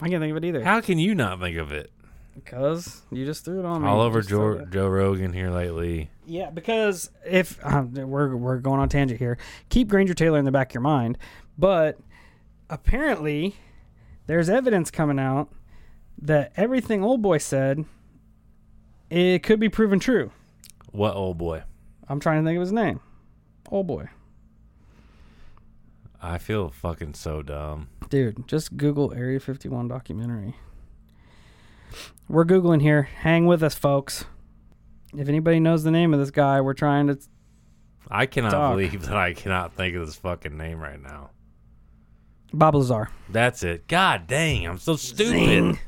[0.00, 0.64] I can't think of it either.
[0.64, 1.90] How can you not think of it?
[2.34, 3.88] Because you just threw it on me.
[3.88, 4.70] All over Just Joe, it.
[4.70, 6.10] Joe Rogan here lately.
[6.26, 9.36] Yeah, because if um, we're we're going on tangent here,
[9.68, 11.18] keep Granger Taylor in the back of your mind.
[11.58, 11.98] But
[12.70, 13.56] apparently,
[14.26, 15.48] there's evidence coming out
[16.22, 17.84] that everything old boy said
[19.10, 20.30] it could be proven true.
[20.92, 21.62] What old boy?
[22.08, 23.00] I'm trying to think of his name.
[23.70, 24.08] Old boy,
[26.20, 27.88] I feel fucking so dumb.
[28.08, 28.46] dude.
[28.48, 30.56] Just Google Area 51 documentary.
[32.28, 33.02] We're googling here.
[33.02, 34.24] Hang with us, folks.
[35.16, 37.18] If anybody knows the name of this guy, we're trying to
[38.08, 38.72] I cannot Dog.
[38.76, 41.30] believe that I cannot think of this fucking name right now.
[42.52, 43.08] Bob Lazar.
[43.28, 43.86] That's it.
[43.88, 45.30] God dang, I'm so stupid.
[45.32, 45.78] Zing.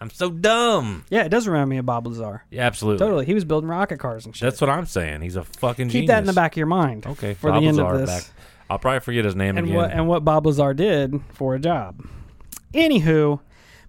[0.00, 1.04] I'm so dumb.
[1.10, 2.44] Yeah, it does remind me of Bob Lazar.
[2.50, 3.04] Yeah, absolutely.
[3.04, 3.26] Totally.
[3.26, 4.46] He was building rocket cars and shit.
[4.46, 5.22] That's what I'm saying.
[5.22, 6.08] He's a fucking Keep genius.
[6.10, 7.04] that in the back of your mind.
[7.04, 8.24] Okay, For Bob the end Lazar of this.
[8.28, 8.32] back.
[8.70, 9.76] I'll probably forget his name and again.
[9.76, 12.00] what and what Bob Lazar did for a job.
[12.74, 13.40] Anywho,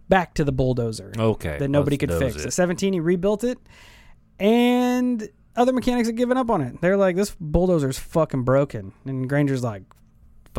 [0.07, 2.37] back to the bulldozer okay, that nobody could fix.
[2.37, 2.45] it.
[2.47, 3.59] At 17, he rebuilt it,
[4.39, 6.79] and other mechanics had given up on it.
[6.81, 9.83] They're like, "This bulldozer's fucking broken," and Granger's like,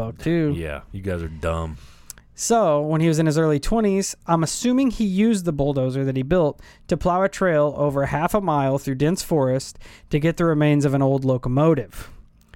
[0.01, 1.77] "Fuck too." Yeah, you guys are dumb.
[2.35, 6.17] So, when he was in his early 20s, I'm assuming he used the bulldozer that
[6.17, 9.79] he built to plow a trail over half a mile through dense forest
[10.09, 12.11] to get the remains of an old locomotive.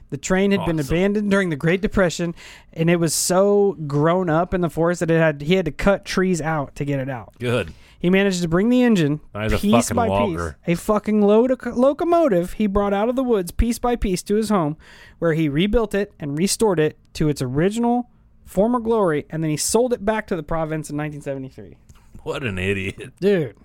[0.08, 2.34] The train had been abandoned during the Great Depression,
[2.72, 5.72] and it was so grown up in the forest that it had he had to
[5.72, 7.34] cut trees out to get it out.
[7.38, 7.74] Good.
[8.04, 10.58] He managed to bring the engine That is a piece fucking by logger.
[10.66, 14.34] piece, a fucking lo- locomotive he brought out of the woods piece by piece to
[14.34, 14.76] his home,
[15.20, 18.10] where he rebuilt it and restored it to its original
[18.44, 21.78] former glory, and then he sold it back to the province in 1973.
[22.24, 23.14] What an idiot.
[23.20, 23.56] Dude,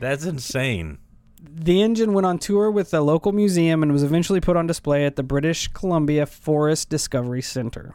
[0.00, 0.98] That's insane.
[1.40, 5.06] the engine went on tour with the local museum and was eventually put on display
[5.06, 7.94] at the British Columbia Forest Discovery Center.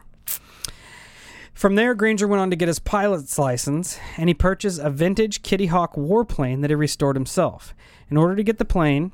[1.54, 5.42] From there, Granger went on to get his pilot's license, and he purchased a vintage
[5.42, 7.74] Kitty Hawk warplane that he restored himself.
[8.10, 9.12] In order to get the plane,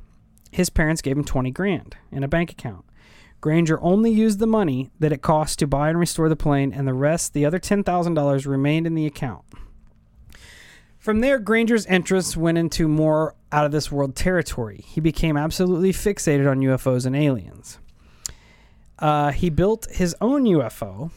[0.51, 2.83] his parents gave him 20 grand in a bank account.
[3.41, 6.87] Granger only used the money that it cost to buy and restore the plane, and
[6.87, 9.45] the rest, the other $10,000, remained in the account.
[10.97, 14.83] From there, Granger's interests went into more out of this world territory.
[14.87, 17.79] He became absolutely fixated on UFOs and aliens.
[18.99, 21.11] Uh, he built his own UFO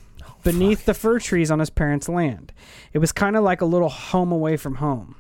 [0.45, 2.53] beneath the fir trees on his parents' land.
[2.92, 5.16] It was kind of like a little home away from home.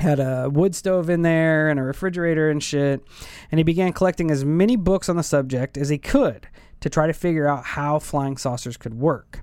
[0.00, 3.02] Had a wood stove in there and a refrigerator and shit.
[3.50, 6.48] And he began collecting as many books on the subject as he could
[6.80, 9.42] to try to figure out how flying saucers could work.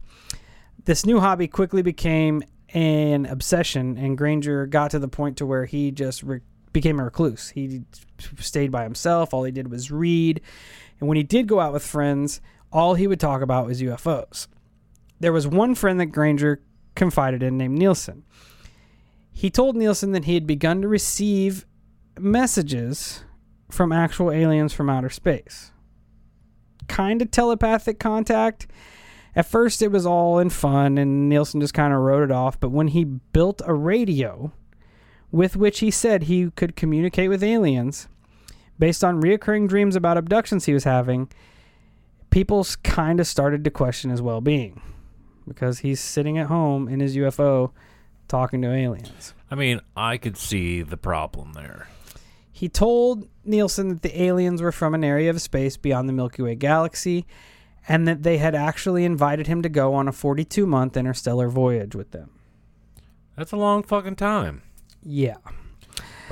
[0.86, 2.44] This new hobby quickly became
[2.74, 6.42] an obsession, and Granger got to the point to where he just re-
[6.72, 7.50] became a recluse.
[7.50, 7.84] He
[8.40, 9.34] stayed by himself.
[9.34, 10.42] All he did was read,
[11.00, 12.42] and when he did go out with friends,
[12.72, 14.48] all he would talk about was UFOs.
[15.24, 16.62] There was one friend that Granger
[16.96, 18.26] confided in named Nielsen.
[19.32, 21.66] He told Nielsen that he had begun to receive
[22.20, 23.24] messages
[23.72, 25.72] from actual aliens from outer space.
[26.90, 28.68] Kind of telepathic contact.
[29.34, 32.60] At first, it was all in fun, and Nielsen just kind of wrote it off.
[32.60, 34.52] But when he built a radio
[35.32, 38.10] with which he said he could communicate with aliens
[38.78, 41.30] based on reoccurring dreams about abductions he was having,
[42.30, 44.82] people kind of started to question his well being
[45.48, 47.72] because he's sitting at home in his UFO
[48.28, 49.34] talking to aliens.
[49.52, 51.88] I mean, I could see the problem there.
[52.52, 56.42] He told Nielsen that the aliens were from an area of space beyond the Milky
[56.42, 57.26] Way galaxy
[57.88, 61.96] and that they had actually invited him to go on a 42 month interstellar voyage
[61.96, 62.30] with them.
[63.36, 64.62] That's a long fucking time.
[65.02, 65.38] Yeah.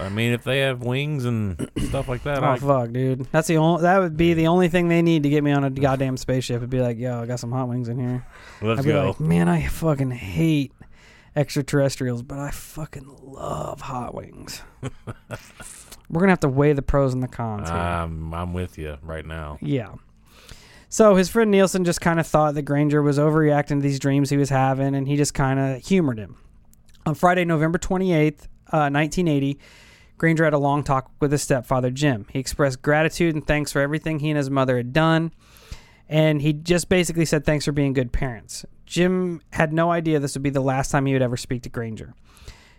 [0.02, 3.28] I mean, if they have wings and stuff like that, Oh I, fuck, dude.
[3.32, 5.64] That's the only that would be the only thing they need to get me on
[5.64, 6.60] a goddamn spaceship.
[6.62, 8.26] Would be like, yo, I got some hot wings in here.
[8.62, 9.08] let's I'd be go.
[9.10, 10.72] like, man, I fucking hate
[11.36, 14.62] extraterrestrials, but I fucking love hot wings.
[16.10, 17.70] We're gonna have to weigh the pros and the cons.
[17.70, 17.78] here.
[17.78, 19.58] I'm, I'm with you right now.
[19.62, 19.93] Yeah.
[20.89, 24.30] So his friend Nielsen just kind of thought that Granger was overreacting to these dreams
[24.30, 26.36] he was having, and he just kind of humored him.
[27.06, 29.58] On Friday, November 28th, uh, 1980,
[30.22, 32.28] Granger had a long talk with his stepfather, Jim.
[32.32, 35.34] He expressed gratitude and thanks for everything he and his mother had done,
[36.07, 38.63] and he just basically said thanks for being good parents.
[38.86, 41.69] Jim had no idea this would be the last time he would ever speak to
[41.69, 42.13] Granger.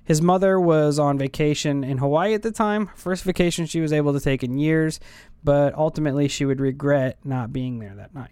[0.04, 4.12] His mother was on vacation in Hawaii at the time, first vacation she was able
[4.12, 5.00] to take in years,
[5.42, 8.30] but ultimately she would regret not being there that night.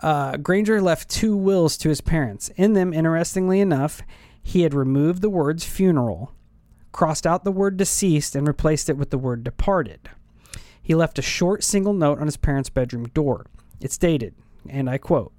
[0.00, 2.50] Uh, Granger left two wills to his parents.
[2.56, 4.02] In them, interestingly enough,
[4.42, 6.34] he had removed the words funeral,
[6.92, 10.08] crossed out the word deceased, and replaced it with the word departed.
[10.82, 13.46] He left a short single note on his parents' bedroom door.
[13.80, 14.34] It stated,
[14.68, 15.32] and I quote,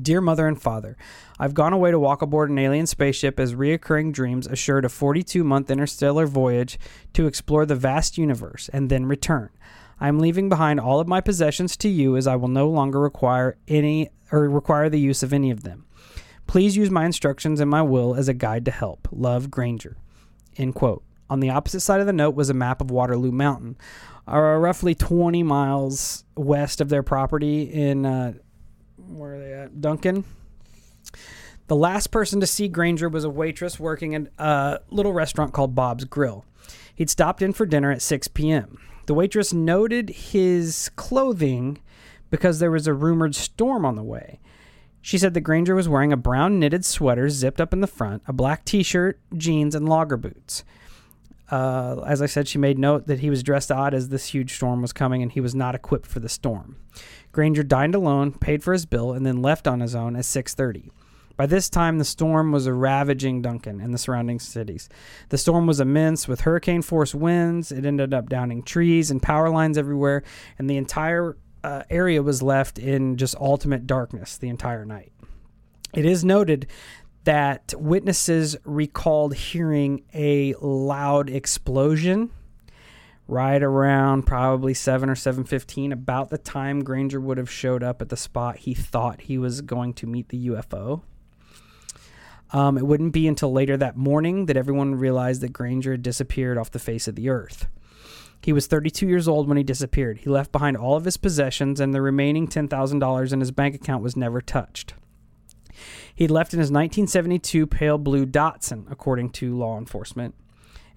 [0.00, 0.96] Dear mother and father,
[1.38, 5.44] I've gone away to walk aboard an alien spaceship as reoccurring dreams assured a 42
[5.44, 6.78] month interstellar voyage
[7.12, 9.50] to explore the vast universe and then return.
[10.00, 12.98] I am leaving behind all of my possessions to you as I will no longer
[12.98, 15.86] require any or require the use of any of them.
[16.48, 19.06] Please use my instructions and my will as a guide to help.
[19.12, 19.96] Love Granger.
[20.56, 21.02] End quote.
[21.30, 23.76] On the opposite side of the note was a map of Waterloo Mountain,
[24.28, 28.34] uh, roughly 20 miles west of their property in uh,
[29.08, 29.80] where are they at?
[29.80, 30.24] Duncan.
[31.66, 35.74] The last person to see Granger was a waitress working at a little restaurant called
[35.74, 36.44] Bob's Grill.
[36.94, 38.78] He'd stopped in for dinner at 6 p.m.
[39.06, 41.78] The waitress noted his clothing
[42.30, 44.40] because there was a rumored storm on the way.
[45.04, 48.22] She said that Granger was wearing a brown knitted sweater zipped up in the front,
[48.26, 50.64] a black t shirt, jeans, and logger boots.
[51.50, 54.54] Uh, as I said, she made note that he was dressed odd as this huge
[54.54, 56.78] storm was coming and he was not equipped for the storm.
[57.32, 60.90] Granger dined alone, paid for his bill, and then left on his own at 6:30.
[61.36, 64.88] By this time, the storm was ravaging Duncan and the surrounding cities.
[65.28, 67.70] The storm was immense with hurricane force winds.
[67.70, 70.22] It ended up downing trees and power lines everywhere,
[70.58, 75.12] and the entire uh, area was left in just ultimate darkness the entire night.
[75.94, 76.66] It is noted
[77.24, 82.30] that witnesses recalled hearing a loud explosion
[83.26, 88.10] right around probably 7 or 7:15 about the time Granger would have showed up at
[88.10, 91.00] the spot he thought he was going to meet the UFO.
[92.50, 96.58] Um, it wouldn't be until later that morning that everyone realized that Granger had disappeared
[96.58, 97.68] off the face of the earth.
[98.44, 100.18] He was 32 years old when he disappeared.
[100.18, 104.02] He left behind all of his possessions, and the remaining $10,000 in his bank account
[104.02, 104.92] was never touched.
[106.14, 110.34] He left in his 1972 pale blue Datsun, according to law enforcement,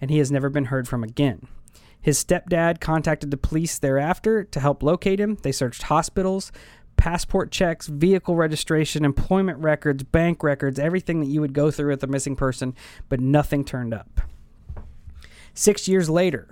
[0.02, 1.48] and he has never been heard from again.
[2.02, 5.38] His stepdad contacted the police thereafter to help locate him.
[5.42, 6.52] They searched hospitals,
[6.98, 12.04] passport checks, vehicle registration, employment records, bank records, everything that you would go through with
[12.04, 12.76] a missing person,
[13.08, 14.20] but nothing turned up.
[15.54, 16.50] Six years later,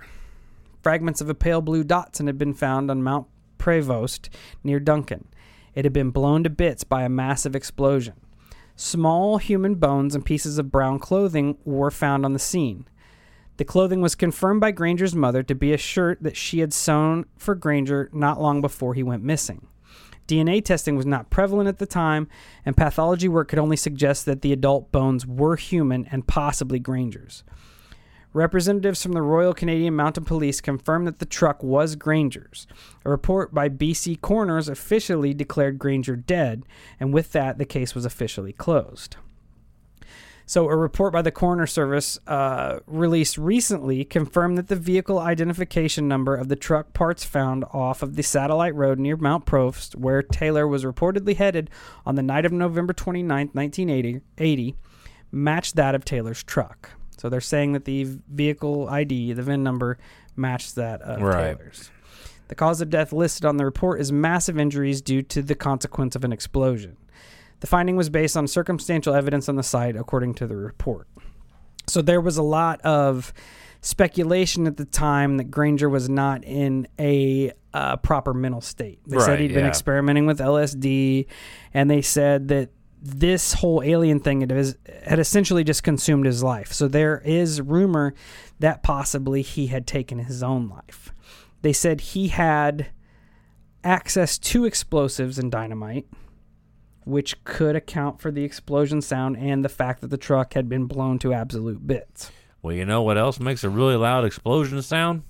[0.86, 3.26] fragments of a pale blue Datsun had been found on Mount
[3.58, 4.28] Prevost
[4.62, 5.26] near Duncan.
[5.74, 8.14] It had been blown to bits by a massive explosion.
[8.76, 12.86] Small human bones and pieces of brown clothing were found on the scene.
[13.56, 17.24] The clothing was confirmed by Granger's mother to be a shirt that she had sewn
[17.36, 19.66] for Granger not long before he went missing.
[20.28, 22.28] DNA testing was not prevalent at the time,
[22.64, 27.42] and pathology work could only suggest that the adult bones were human and possibly Granger's.
[28.36, 32.66] Representatives from the Royal Canadian Mounted Police confirmed that the truck was Granger's.
[33.02, 36.64] A report by BC coroners officially declared Granger dead,
[37.00, 39.16] and with that, the case was officially closed.
[40.44, 46.06] So, a report by the coroner service uh, released recently confirmed that the vehicle identification
[46.06, 50.22] number of the truck parts found off of the satellite road near Mount Prevost, where
[50.22, 51.70] Taylor was reportedly headed
[52.04, 54.76] on the night of November 29, 1980,
[55.32, 56.90] matched that of Taylor's truck.
[57.16, 59.98] So, they're saying that the vehicle ID, the VIN number,
[60.36, 61.56] matched that of Right.
[61.56, 61.90] Taylor's.
[62.48, 66.14] The cause of death listed on the report is massive injuries due to the consequence
[66.14, 66.96] of an explosion.
[67.60, 71.08] The finding was based on circumstantial evidence on the site, according to the report.
[71.88, 73.32] So there was a lot of
[73.80, 79.00] speculation at the time that Granger was not in a uh, proper mental state.
[79.06, 81.26] They said Right, he'd been experimenting with LSD,
[81.72, 82.70] and they said that
[83.06, 86.72] this whole alien thing had, had essentially just consumed his life.
[86.72, 88.14] So there is rumor
[88.58, 91.12] that possibly he had taken his own life.
[91.62, 92.88] They said he had
[93.84, 96.06] access to explosives and dynamite,
[97.04, 100.86] which could account for the explosion sound and the fact that the truck had been
[100.86, 102.30] blown to absolute bits.
[102.62, 105.22] Well, you know what else makes a really loud explosion sound?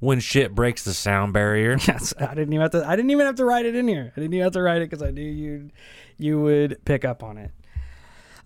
[0.00, 1.76] When shit breaks the sound barrier.
[1.86, 2.86] Yes, I didn't even have to.
[2.86, 4.12] I didn't even have to write it in here.
[4.16, 5.70] I didn't even have to write it because I knew you
[6.18, 7.50] you would pick up on it.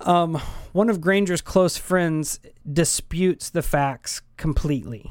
[0.00, 0.34] Um,
[0.72, 2.40] one of Granger's close friends
[2.70, 5.10] disputes the facts completely.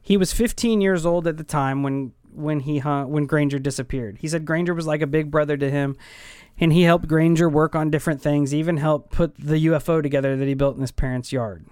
[0.00, 4.18] He was 15 years old at the time when when he hung, when Granger disappeared.
[4.20, 5.96] He said Granger was like a big brother to him,
[6.58, 8.52] and he helped Granger work on different things.
[8.52, 11.64] Even helped put the UFO together that he built in his parents' yard.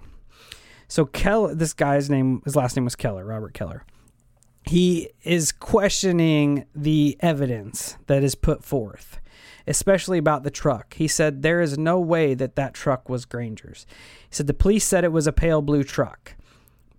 [0.93, 3.83] So Keller, this guy's name, his last name was Keller, Robert Keller.
[4.67, 9.19] He is questioning the evidence that is put forth,
[9.65, 10.93] especially about the truck.
[10.93, 13.87] He said there is no way that that truck was Granger's.
[14.29, 16.35] He said the police said it was a pale blue truck,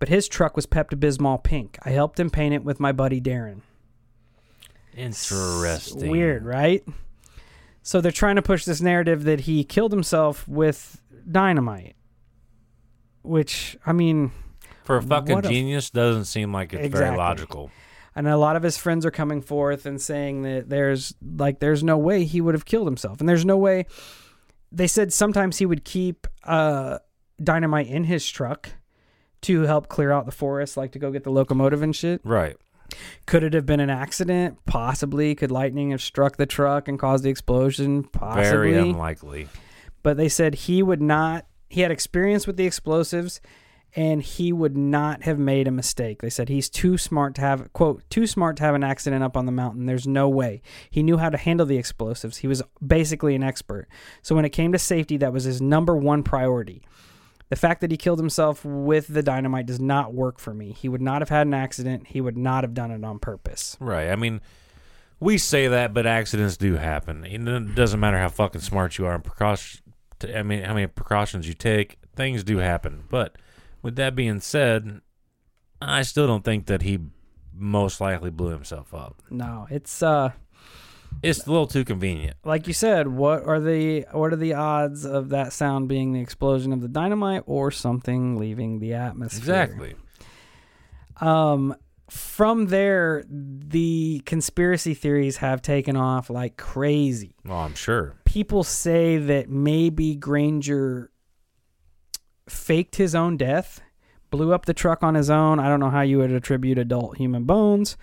[0.01, 1.79] but his truck was Pepto Bismol pink.
[1.85, 3.61] I helped him paint it with my buddy Darren.
[4.97, 6.11] Interesting.
[6.11, 6.85] Weird, right?
[7.85, 11.95] So they're trying to push this narrative that he killed himself with dynamite,
[13.25, 14.31] which I mean.
[14.85, 17.07] For a fucking What a- genius, doesn't seem like it's Exactly.
[17.07, 17.71] very logical.
[18.15, 21.83] and a lot of his friends are coming forth and saying that there's like there's
[21.83, 23.87] no way he would have killed himself and there's no way
[24.71, 26.99] they said sometimes he would keep uh
[27.43, 28.69] dynamite in his truck
[29.41, 32.57] to help clear out the forest like to go get the locomotive and shit Right.
[33.27, 37.25] could it have been an accident possibly could lightning have struck the truck and caused
[37.25, 39.49] the explosion possibly Very unlikely.
[40.05, 43.41] but they said he would not he had experience with the explosives
[43.97, 46.23] and he would not have made a mistake.
[46.23, 49.37] They said he's too smart to have quote too smart to have an accident up
[49.37, 49.87] on the mountain.
[49.87, 50.63] There's no way.
[50.89, 52.39] He knew how to handle the explosives.
[52.39, 53.89] He was basically an expert.
[54.23, 56.87] So when it came to safety that was his number one priority.
[57.49, 60.73] The fact that he killed himself with the dynamite does not work for me.
[60.73, 62.07] He would not have had an accident.
[62.07, 63.77] He would not have done it on purpose.
[63.81, 64.11] Right.
[64.11, 64.41] I mean,
[65.21, 67.25] we say that, but accidents do happen.
[67.25, 69.81] It doesn't matter how fucking smart you are and precaution.
[70.35, 73.05] I mean, how many precautions you take, things do happen.
[73.11, 73.37] But
[73.83, 75.01] with that being said,
[75.83, 76.99] I still don't think that he
[77.57, 79.23] most likely blew himself up.
[79.31, 80.33] No, it's uh
[81.23, 82.37] It's a little too convenient.
[82.45, 83.07] like you said.
[83.09, 86.89] What are the what are the odds of that sound being the explosion of the
[86.89, 89.39] dynamite or something leaving the atmosphere?
[89.39, 89.95] Exactly.
[91.21, 91.77] Um,
[92.11, 97.35] from there, the conspiracy theories have taken off like crazy.
[97.45, 98.15] Well, I'm sure.
[98.25, 101.11] People say that maybe Granger
[102.49, 103.81] faked his own death,
[104.31, 105.59] blew up the truck on his own.
[105.59, 107.97] I don't know how you would attribute adult human bones,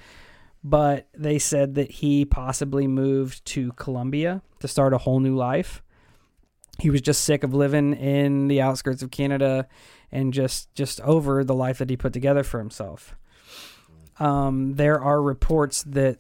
[0.64, 5.84] but they said that he possibly moved to Colombia to start a whole new life.
[6.80, 9.68] He was just sick of living in the outskirts of Canada
[10.12, 13.16] and just just over the life that he put together for himself.
[14.22, 16.20] Um, there are reports that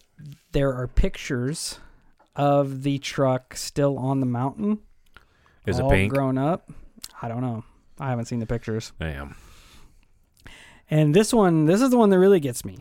[0.53, 1.79] there are pictures
[2.35, 4.79] of the truck still on the mountain,
[5.67, 6.11] Is it pink?
[6.13, 6.71] grown up.
[7.21, 7.63] I don't know.
[7.99, 8.91] I haven't seen the pictures.
[8.99, 9.35] Damn.
[10.89, 12.79] And this one, this is the one that really gets me.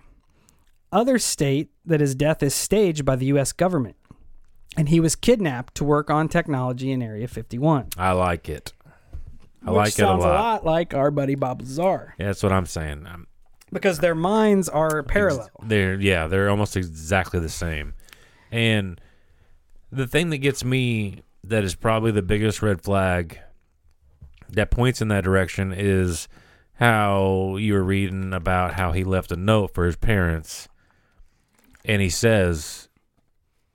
[0.93, 3.53] Others state that his death is staged by the U.S.
[3.53, 3.97] government,
[4.77, 7.89] and he was kidnapped to work on technology in Area 51.
[7.99, 8.73] I like it.
[9.67, 10.65] I which like it a sounds lot.
[10.65, 13.07] like our buddy Bob Lazar, Yeah, that's what I'm saying.
[13.07, 13.27] I'm,
[13.73, 15.51] because their minds are parallel.
[15.63, 17.95] They're yeah, they're almost exactly the same.
[18.51, 19.01] And
[19.93, 23.39] the thing that gets me that is probably the biggest red flag
[24.49, 26.29] that points in that direction is
[26.75, 30.69] how you were reading about how he left a note for his parents
[31.85, 32.89] and he says,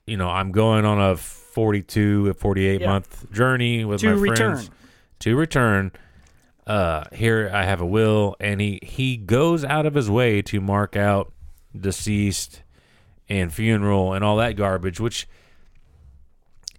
[0.06, 2.88] you know, I'm going on a 42 48 Yeah.
[2.88, 4.36] month journey with To my return.
[4.58, 4.70] friends
[5.20, 5.92] to return
[6.68, 10.60] uh here i have a will and he he goes out of his way to
[10.60, 11.32] mark out
[11.80, 12.64] deceased
[13.30, 15.28] and funeral and all that garbage which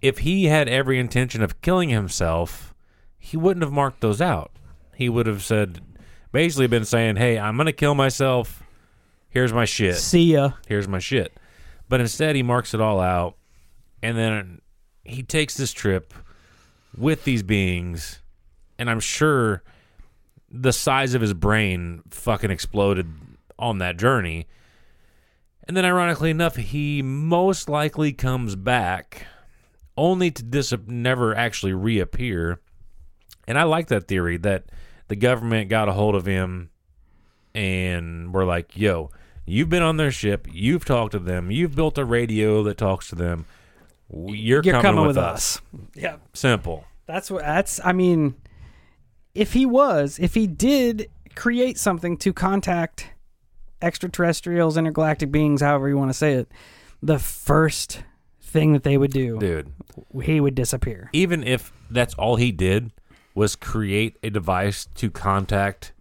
[0.03, 2.75] if he had every intention of killing himself
[3.19, 4.51] he wouldn't have marked those out
[4.97, 5.81] he would have said
[6.33, 8.63] basically been saying hey i'm gonna kill myself
[9.29, 10.53] here's my shit See ya.
[10.67, 11.33] here's my shit.
[11.89, 13.37] But instead, he marks it all out,
[14.03, 14.61] and then
[15.05, 16.13] he takes this trip
[16.97, 18.23] with these beings,
[18.77, 19.63] and I'm sure
[20.63, 23.13] the size of his brain fucking exploded
[23.59, 24.47] on that journey.
[25.69, 29.27] And then, ironically enough, he most likely comes back
[29.97, 32.61] only to dis- never actually reappear.
[33.49, 34.65] And I like that theory that
[35.09, 36.71] the government got a hold of him
[37.55, 39.11] and we're like, yo,
[39.47, 43.09] you've been on their ship, you've talked to them, you've built a radio that talks
[43.09, 43.47] to them.
[44.11, 45.61] You're, You're coming, with, us.
[45.95, 46.17] Yeah.
[46.33, 46.85] Simple.
[47.07, 48.35] That's what that's I mean
[49.37, 53.11] if he was, if he did create something to contact
[53.83, 56.51] extraterrestrials, intergalactic beings, however you want to say it,
[57.03, 58.03] the first
[58.41, 59.73] thing that they would do, Dude,
[60.23, 61.11] he would disappear.
[61.13, 62.91] even if that's all he did
[63.35, 65.93] was create a device to contact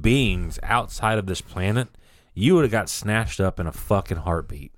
[0.00, 1.88] beings outside of this planet,
[2.34, 4.72] you would have got snatched up in a fucking heartbeat.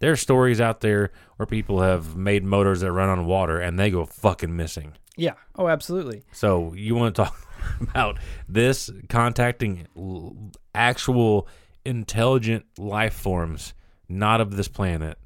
[0.00, 3.78] There are stories out there where people have made motors that run on water and
[3.78, 4.94] they go fucking missing.
[5.16, 5.34] Yeah.
[5.56, 6.22] Oh, absolutely.
[6.32, 7.36] So you want to talk
[7.80, 10.36] about this contacting l-
[10.74, 11.48] actual
[11.84, 13.74] intelligent life forms,
[14.08, 15.18] not of this planet?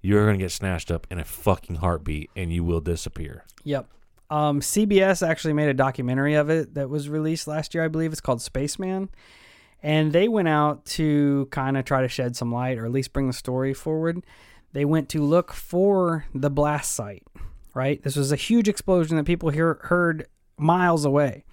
[0.00, 3.44] You're gonna get snatched up in a fucking heartbeat, and you will disappear.
[3.62, 3.86] Yep.
[4.30, 8.12] Um, CBS actually made a documentary of it that was released last year, I believe.
[8.12, 9.10] It's called Spaceman.
[9.82, 13.12] And they went out to kind of try to shed some light or at least
[13.12, 14.24] bring the story forward.
[14.72, 17.24] They went to look for the blast site,
[17.74, 18.02] right?
[18.02, 20.26] This was a huge explosion that people hear, heard
[20.58, 21.44] miles away.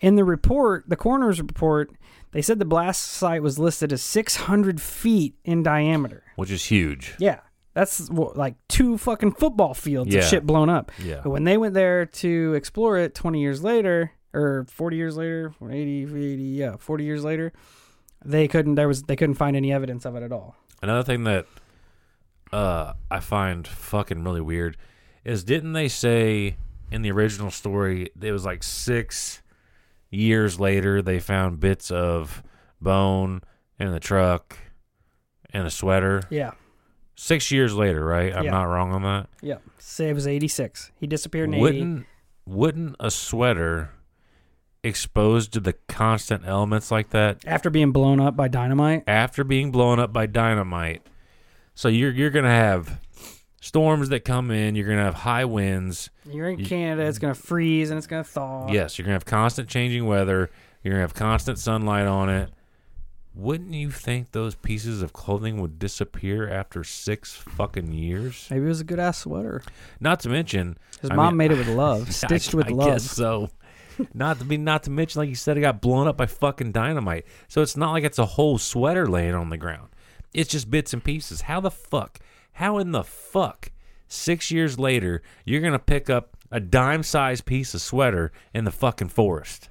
[0.00, 1.90] In the report, the coroner's report,
[2.32, 6.22] they said the blast site was listed as 600 feet in diameter.
[6.36, 7.14] which is huge.
[7.18, 7.40] Yeah.
[7.74, 10.20] That's like two fucking football fields Yeah.
[10.20, 10.90] of shit blown up.
[11.02, 11.20] Yeah.
[11.22, 15.54] But when they went there to explore it 20 years later, or 40 years later,
[15.62, 17.52] 80, 80, yeah, 40 years later,
[18.24, 20.56] they couldn't, there was, they couldn't find any evidence of it at all.
[20.82, 21.46] Another thing that
[22.52, 24.76] uh, I find fucking really weird
[25.28, 26.56] is didn't they say
[26.90, 29.42] in the original story it was like six
[30.10, 32.42] years later they found bits of
[32.80, 33.42] bone
[33.78, 34.56] in the truck
[35.52, 36.22] and a sweater?
[36.30, 36.52] Yeah.
[37.14, 38.34] Six years later, right?
[38.34, 38.52] I'm Yeah.
[38.52, 39.28] not wrong on that.
[39.42, 39.56] Yeah.
[39.78, 40.92] Say it was 86.
[40.96, 42.06] He disappeared in Wouldn't
[42.46, 43.90] wouldn't a sweater
[44.82, 49.04] exposed to the constant elements like that After being blown up by dynamite.
[49.06, 51.02] after being blown up by dynamite.
[51.74, 53.00] So you're you're gonna have
[53.60, 54.74] storms that come in.
[54.74, 56.10] You're gonna have high winds.
[56.30, 58.70] You're in You- Canada, it's going to freeze and it's going to thaw.
[58.70, 60.50] Yes, you're gonna have constant changing weather.
[60.82, 62.50] You're gonna have constant sunlight on it.
[63.34, 68.48] wouldn't you think those pieces of clothing would disappear after six fucking years?
[68.50, 69.62] Maybe it was a good ass sweater.
[70.00, 72.70] Not to mention, His I mom mean, made it with love, stitched I, with I
[72.70, 72.88] love.
[72.88, 73.50] guess so.
[74.12, 76.72] not to be, not to mention, like you said, it got blown up by fucking
[76.72, 77.26] dynamite.
[77.46, 79.90] So it's not like it's a whole sweater laying on the ground.
[80.34, 81.42] It's just bits and pieces.
[81.42, 82.18] How the fuck?
[82.58, 83.70] How in the fuck?
[84.08, 89.10] Six years later, you're gonna pick up a dime-sized piece of sweater in the fucking
[89.10, 89.68] forest.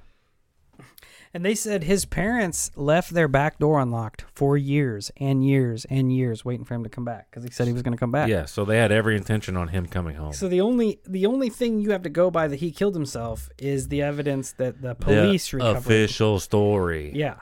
[1.34, 6.10] And they said his parents left their back door unlocked for years and years and
[6.10, 8.10] years, waiting for him to come back because he said he was going to come
[8.10, 8.30] back.
[8.30, 10.32] Yeah, so they had every intention on him coming home.
[10.32, 13.50] So the only the only thing you have to go by that he killed himself
[13.58, 15.78] is the evidence that the police the recovered.
[15.78, 17.12] official story.
[17.14, 17.40] Yeah.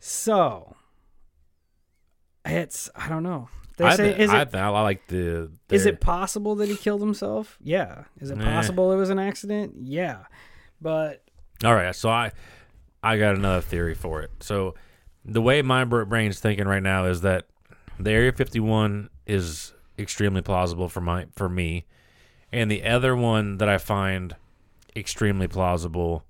[0.00, 0.74] So
[2.46, 3.50] it's I don't know.
[3.76, 5.50] They I, say is I, it I like the.
[5.70, 7.58] is it possible that he killed himself?
[7.60, 8.04] Yeah.
[8.20, 8.44] Is it Nah.
[8.44, 9.74] possible it was an accident?
[9.82, 10.18] Yeah.
[10.80, 11.22] But
[11.64, 12.30] All right, so I
[13.02, 14.30] I got another theory for it.
[14.40, 14.74] So
[15.24, 17.46] the way my br- brain's thinking right now is that
[17.98, 21.84] the Area 51 is extremely plausible for my for me,
[22.52, 24.36] and the other one that I find
[24.96, 26.24] extremely plausible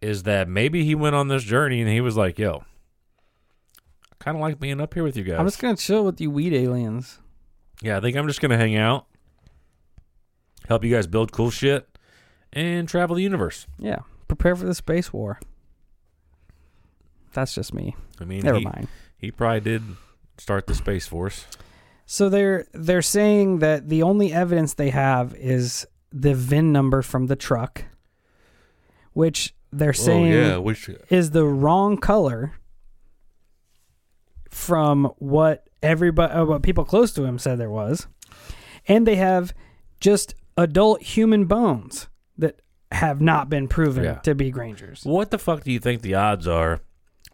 [0.00, 2.64] is that maybe he went on this journey and he was like, "Yo,
[4.24, 6.30] kind of like being up here with you guys." I'm just gonna chill with you
[6.30, 7.20] weed aliens.
[7.82, 9.06] yeah, I think I'm just gonna hang out,
[10.68, 11.88] help you guys build cool shit,
[12.52, 13.66] and travel the universe.
[13.78, 14.00] Yeah.
[14.28, 15.38] Prepare for the space war.
[17.32, 17.94] That's just me.
[18.20, 18.88] I mean, Never he, mind.
[19.18, 19.82] He probably did
[20.38, 21.46] start the space force.
[22.06, 27.26] So they're they're saying that the only evidence they have is the VIN number from
[27.26, 27.84] the truck,
[29.12, 32.52] which they're saying yeah, which uh, is the wrong color
[34.54, 38.06] from what everybody, uh, what people close to him said there was,
[38.86, 39.52] and they have
[39.98, 42.06] just adult human bones
[42.38, 42.60] that
[42.92, 44.14] have not been proven Yeah.
[44.20, 45.02] to be Granger's.
[45.04, 46.80] what the fuck do you think the odds are?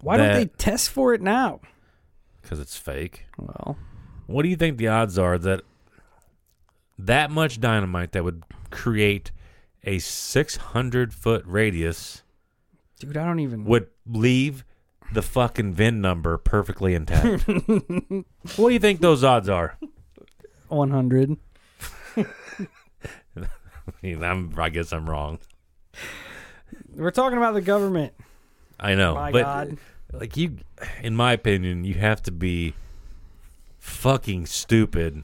[0.01, 1.61] Why don't they test for it now?
[2.41, 3.27] Because it's fake.
[3.39, 3.77] Well,
[4.27, 5.61] What do you think the odds are that
[6.99, 9.31] that much dynamite that would create
[9.85, 12.23] a 600 foot radius
[12.99, 13.65] dude, I don't even.
[13.67, 14.65] would leave
[15.13, 17.47] the fucking VIN number perfectly intact?
[17.49, 18.25] what
[18.57, 19.79] do you think those odds are?
[20.69, 21.37] One hundred.
[22.17, 22.25] I,
[24.03, 25.39] mean, I'm, I guess I'm wrong.
[26.95, 28.13] We're talking about the government.
[28.79, 29.79] I know, My but God.
[30.13, 30.59] like you,
[31.03, 32.75] in my opinion, you have to be
[33.79, 35.23] fucking stupid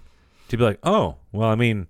[0.49, 1.87] to be like, oh, well, I mean,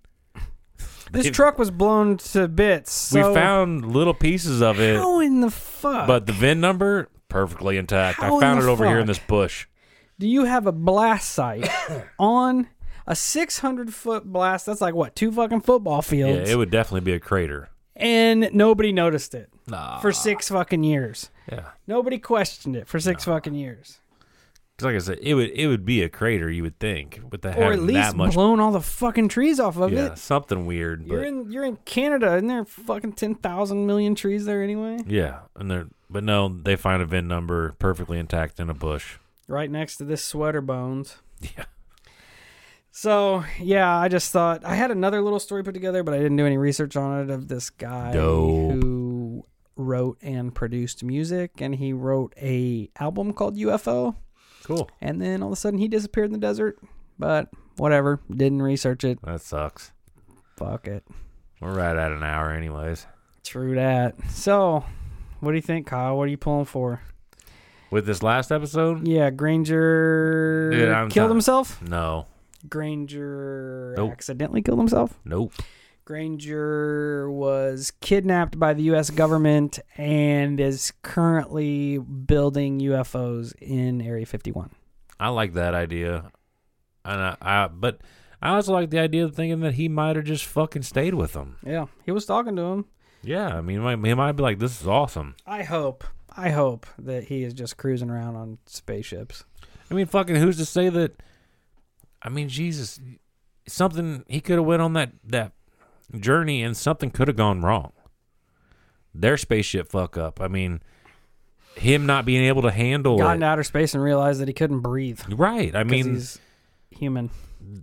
[1.12, 2.92] This truck was blown to bits.
[2.92, 6.06] So we found little pieces of it, how in the fuck?
[6.06, 8.18] but the VIN number perfectly intact.
[8.20, 9.66] How I in found it the over here in this bush.
[10.18, 11.68] do you have a blast site
[12.18, 12.68] on
[13.06, 14.66] a 600 foot blast?
[14.66, 16.48] That's like what two fucking football fields.
[16.48, 17.68] Yeah, it would definitely be a crater.
[17.94, 19.98] and nobody noticed it Nah.
[20.00, 21.30] for six fucking years.
[21.50, 23.98] yeah, Nobody questioned it for six fucking years,
[24.78, 26.50] 'Cause like I said, it would it would be a crater.
[26.50, 28.34] You would think with the or at least that much.
[28.34, 30.18] blown all the fucking trees off of yeah, it.
[30.18, 34.62] something weird, You're in you're in Canada, isn't there fucking ten thousand million trees there
[34.62, 34.98] anyway?
[35.06, 39.16] yeah, and there, but no, they find a VIN number perfectly intact in a bush.
[39.48, 41.16] Right next to this sweater bones.
[41.40, 41.64] Yeah.
[42.90, 46.36] So yeah, I just thought I had another little story put together, but I didn't
[46.36, 48.72] do any research on it of this guy Dope.
[48.82, 49.44] who
[49.76, 54.16] wrote and produced music, and he wrote a album called UFO,
[54.66, 54.90] Cool.
[55.00, 56.78] and then all of a sudden he disappeared in the desert.
[57.18, 59.18] But whatever, didn't research it.
[59.22, 59.92] That sucks.
[60.56, 61.04] Fuck it.
[61.60, 63.06] We're right at an hour, anyways.
[63.44, 64.14] True that.
[64.30, 64.84] So,
[65.40, 66.16] what do you think, Kyle?
[66.18, 67.00] What are you pulling for?
[67.90, 71.30] With this last episode, Yeah, Granger Dude, killed done.
[71.30, 71.80] himself.
[71.80, 72.26] no,
[72.68, 74.10] Granger Nope.
[74.12, 75.18] accidentally killed himself.
[75.24, 75.52] nope.
[76.06, 79.10] Granger was kidnapped by the U.S.
[79.10, 84.70] government and is currently building UFOs in Area 51.
[85.18, 86.30] I like that idea,
[87.04, 88.02] and I, I but
[88.40, 91.32] I also like the idea of thinking that he might have just fucking stayed with
[91.32, 91.56] them.
[91.66, 92.84] Yeah, he was talking to him.
[93.24, 96.04] Yeah, I mean, he might, he might be like, "This is awesome." I hope,
[96.36, 99.42] I hope that he is just cruising around on spaceships.
[99.90, 101.20] I mean, fucking, who's to say that?
[102.22, 103.00] I mean, Jesus,
[103.66, 105.50] something he could have went on that that
[106.18, 107.92] journey, and something could have gone wrong.
[109.14, 110.40] Their spaceship fuck up.
[110.40, 110.82] I mean,
[111.76, 113.34] him not being able to handle Got it.
[113.34, 115.20] into outer space and realized that he couldn't breathe.
[115.28, 115.74] Right.
[115.74, 116.38] I 'cause mean, he's
[116.90, 117.30] human.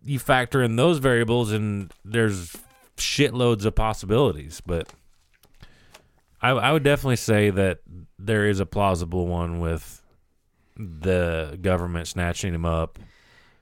[0.06, 2.56] you factor in those variables and there's
[2.98, 4.88] shitloads of possibilities but
[6.42, 7.80] I, I would definitely say that
[8.20, 10.02] there is a plausible one with
[10.78, 13.00] the government snatching him up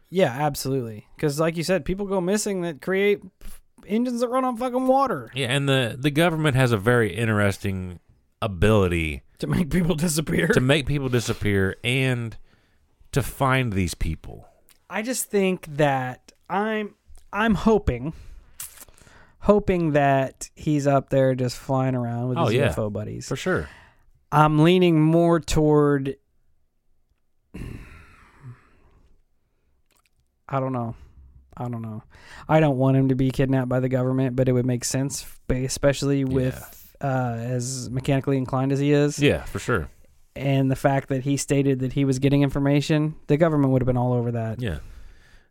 [0.10, 1.08] Yeah, absolutely.
[1.16, 4.88] Because, like you said, people go missing that create f- engines that run on fucking
[4.88, 5.32] water.
[5.34, 8.00] yeah and the the government has a very interesting
[8.42, 10.48] ability to make people disappear.
[10.48, 12.38] to make people disappear and
[13.12, 14.48] to find these people.
[14.90, 16.96] I just think that I'm
[17.34, 18.14] I'm hoping
[19.40, 22.70] hoping that he's up there just flying around with Oh, his yeah.
[22.74, 23.28] UFO buddies.
[23.28, 23.68] For sure.
[24.32, 26.16] I'm leaning more toward
[30.48, 30.96] I don't know.
[31.62, 32.04] I don't know.
[32.50, 35.26] I don't want him to be kidnapped by the government, but it would make sense,
[35.50, 39.90] especially with uh, as mechanically inclined as he is, Yeah, for sure.
[40.36, 43.16] and the fact that he stated that he was getting information.
[43.28, 44.62] The government would have been all over that.
[44.62, 44.80] Yeah,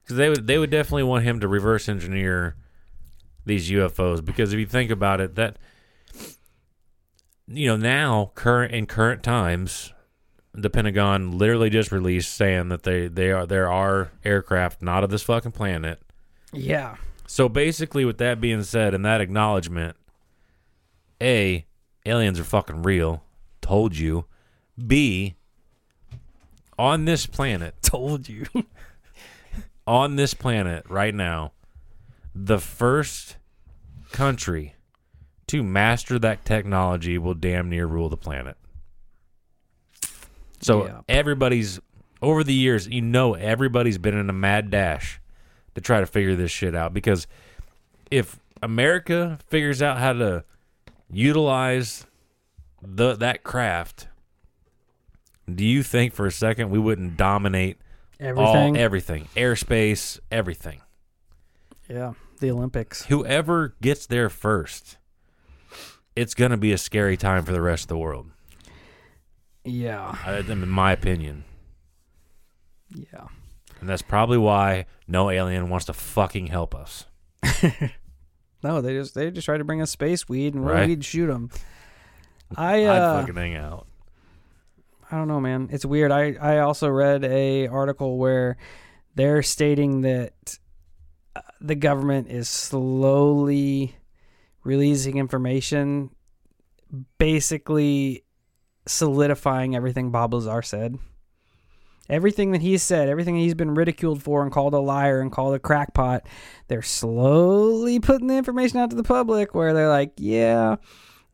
[0.02, 2.56] because they would they would definitely want him to reverse engineer
[3.46, 4.24] these UFOs.
[4.24, 5.56] Because if you think about it, that
[7.46, 9.92] you know now current in current times,
[10.52, 15.10] the Pentagon literally just released saying that they they are there are aircraft not of
[15.10, 16.00] this fucking planet.
[16.52, 16.96] Yeah.
[17.26, 19.96] So basically, with that being said, and that acknowledgement,
[21.22, 21.64] a
[22.04, 23.22] aliens are fucking real.
[23.60, 24.24] Told you.
[24.84, 25.36] B
[26.78, 28.46] on this planet Told you.
[29.86, 31.52] on this planet right now,
[32.34, 33.36] the first
[34.12, 34.74] country
[35.48, 38.56] to master that technology will damn near rule the planet.
[40.60, 41.00] So Yeah.
[41.08, 41.80] everybody's
[42.22, 45.20] over the years, you know, everybody's been in a mad dash
[45.74, 47.26] to try to figure this shit out because
[48.10, 50.44] if America figures out how to
[51.10, 52.06] utilize
[52.82, 54.08] the that craft,
[55.52, 57.78] do you think for a second we wouldn't dominate
[58.18, 58.76] Everything.
[58.76, 60.80] all everything, airspace, everything.
[61.88, 62.12] yeah.
[62.40, 63.04] The Olympics.
[63.06, 64.96] Whoever gets there first,
[66.16, 68.30] it's gonna be a scary time for the rest of the world.
[69.70, 70.14] Yeah.
[70.24, 71.44] I, in my opinion,
[72.90, 73.28] Yeah.
[73.80, 77.06] and that's probably why no alien wants to fucking help us.
[78.62, 80.86] No, they just they just try to bring us space weed and Right.
[80.86, 81.48] we'd shoot them.
[82.54, 83.86] I I'd uh, fucking hang out.
[85.10, 85.70] I don't know, man.
[85.72, 86.12] It's weird.
[86.12, 88.58] I I also read a article where
[89.14, 90.58] they're stating that
[91.34, 93.96] uh, the government is slowly
[94.62, 96.10] releasing information,
[97.16, 98.24] basically
[98.86, 100.98] solidifying everything Bob Lazar said.
[102.08, 105.54] Everything that he said, everything he's been ridiculed for and called a liar and called
[105.54, 106.26] a crackpot,
[106.66, 110.76] they're slowly putting the information out to the public where they're like, yeah,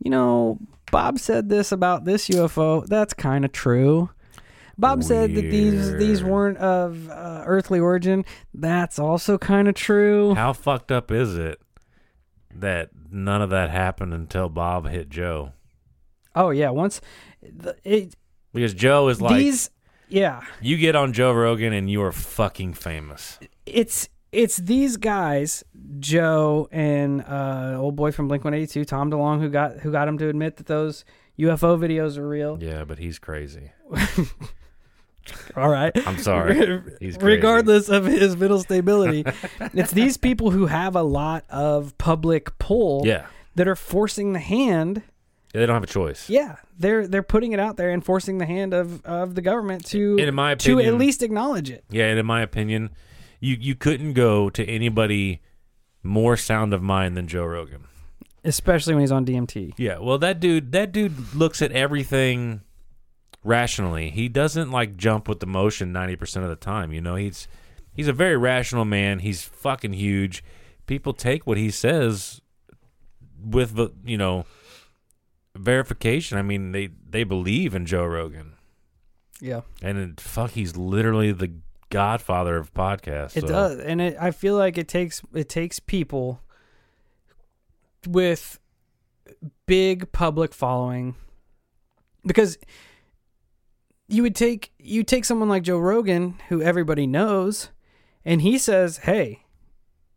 [0.05, 0.59] you know,
[0.91, 2.85] Bob said this about this UFO.
[2.87, 4.11] That's kind of true.
[4.79, 8.25] Bob said that these these weren't of uh, earthly origin.
[8.53, 10.35] That's also kind of true.
[10.35, 11.61] How fucked up is it
[12.55, 15.53] that none of that happened until Bob hit Joe?
[16.35, 17.01] Oh yeah, once
[17.55, 18.15] the, it,
[18.53, 19.71] Because Joe is like, these
[20.09, 23.39] yeah, you get on Joe Rogan and you are fucking famous.
[23.67, 25.65] it's it's these guys,
[25.99, 29.91] Joe and uh, old boy from Blink One Eighty Two, Tom DeLonge, who got who
[29.93, 31.05] got him to admit that those
[31.39, 32.59] UFO videos are real.
[32.61, 33.73] Yeah, but he's crazy.
[35.57, 36.81] All right, I'm sorry.
[37.21, 39.25] Regardless of his mental stability,
[39.75, 43.27] it's these people who have a lot of public pull Yeah.
[43.57, 45.03] that are forcing the hand.
[45.57, 46.29] Yeah, They don't have a choice.
[46.29, 49.87] Yeah, they're they're putting it out there and forcing the hand of, of the government
[49.87, 51.83] to And in my opinion, to at least acknowledge it.
[51.91, 52.91] Yeah, and in my opinion,
[53.41, 55.41] you you couldn't go to anybody
[56.03, 57.85] more sound of mind than Joe Rogan.
[58.45, 59.73] Especially when he's on DMT.
[59.79, 62.61] Yeah, well that dude that dude looks at everything
[63.43, 64.11] rationally.
[64.11, 67.15] He doesn't like jump with emotion 90% of the time, you know.
[67.15, 67.49] He's
[67.95, 69.21] he's a very rational man.
[69.21, 70.45] He's fucking huge.
[70.87, 72.43] People take what he says
[73.43, 74.45] with the, you know,
[75.59, 76.39] verification.
[76.39, 78.53] I mean, they they believe in Joe Rogan.
[79.41, 81.53] Yeah, And it, fuck, he's literally the
[81.91, 83.37] godfather of podcasts.
[83.37, 86.41] it so- does, and it, I feel like it takes it takes people
[88.07, 88.59] with
[89.67, 91.17] big public following
[92.25, 92.57] because
[94.09, 97.71] you would take you take someone like Joe Rogan who everybody knows
[98.25, 99.43] and he says, "Hey,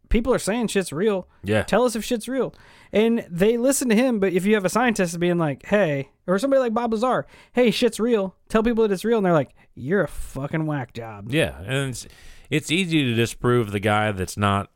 [0.09, 1.27] people are saying shit's real.
[1.43, 1.63] Yeah.
[1.63, 2.53] Tell us if shit's real."
[2.91, 6.37] And they listen to him, but if you have a scientist being like, "Hey," or
[6.39, 8.35] somebody like Bob Lazar, "Hey, shit's real.
[8.49, 11.89] Tell people that it's real." And they're like, "You're a fucking whack job." Yeah, and
[11.91, 12.07] it's
[12.49, 14.71] it's easy to disprove the guy that's not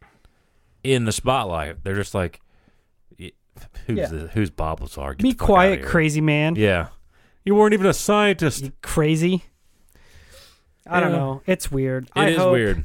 [0.84, 1.84] in the spotlight.
[1.84, 2.40] They're just like,
[3.88, 4.08] who's Yeah.
[4.08, 5.14] the, who's Bob Lazar?
[5.16, 6.56] Get Be quiet, crazy man.
[6.56, 6.90] Yeah,
[7.46, 8.64] you weren't even a scientist.
[8.64, 9.44] You crazy.
[10.86, 11.42] I don't know.
[11.46, 12.06] It's weird.
[12.08, 12.84] It I is hope- weird.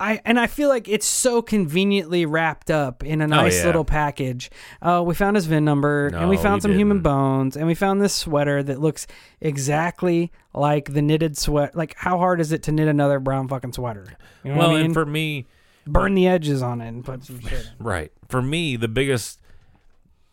[0.00, 3.66] I and I feel like it's so conveniently wrapped up in a nice Oh, yeah.
[3.66, 4.50] little package.
[4.80, 7.04] Uh, we found his VIN number, and we found some human didn't.
[7.04, 9.06] bones, and we found this sweater that looks
[9.42, 11.76] exactly like the knitted sweat.
[11.76, 14.06] Like, how hard is it to knit another brown fucking sweater?
[14.42, 14.84] You know well, I mean?
[14.86, 15.46] and for me,
[15.86, 17.52] Burn the edges on it and put some shit.
[17.78, 17.84] in.
[17.84, 19.40] right for me, the biggest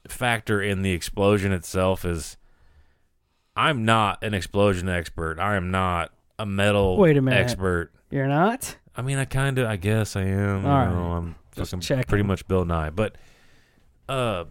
[0.08, 2.38] factor in the explosion itself is
[3.56, 5.40] I'm not an explosion expert.
[5.40, 7.38] I am not a metal Wait a minute.
[7.40, 7.92] expert.
[8.12, 8.78] You're not?
[8.98, 10.66] I mean, I kind of, I guess I am.
[10.66, 10.90] All right.
[10.92, 12.04] know, I'm Just fucking checking.
[12.06, 12.90] pretty much Bill Nye.
[12.90, 13.16] But
[14.10, 14.46] uh,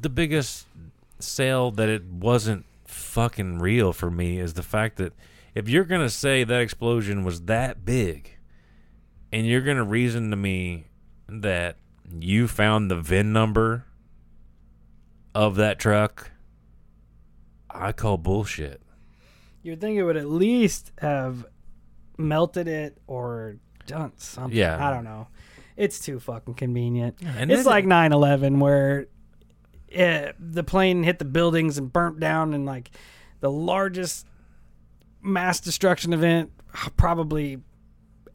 [0.00, 0.66] the biggest
[1.20, 5.12] sale that it wasn't fucking real for me is the fact that
[5.54, 8.30] if you're gonna say that explosion was that big,
[9.32, 10.86] and you're gonna reason to me
[11.28, 11.76] that
[12.18, 13.84] you found the VIN number
[15.34, 16.30] of that truck,
[17.68, 18.80] I call bullshit.
[19.62, 21.44] You'd think it would at least have
[22.18, 23.56] melted it or
[23.86, 24.56] done something.
[24.58, 24.84] Yeah.
[24.86, 25.28] I don't know.
[25.76, 27.16] It's too fucking convenient.
[27.24, 29.06] and it's like 9 11 where
[29.88, 32.90] it, the plane hit the buildings and burnt down, and like
[33.40, 34.26] the largest
[35.22, 36.50] mass destruction event
[36.96, 37.58] probably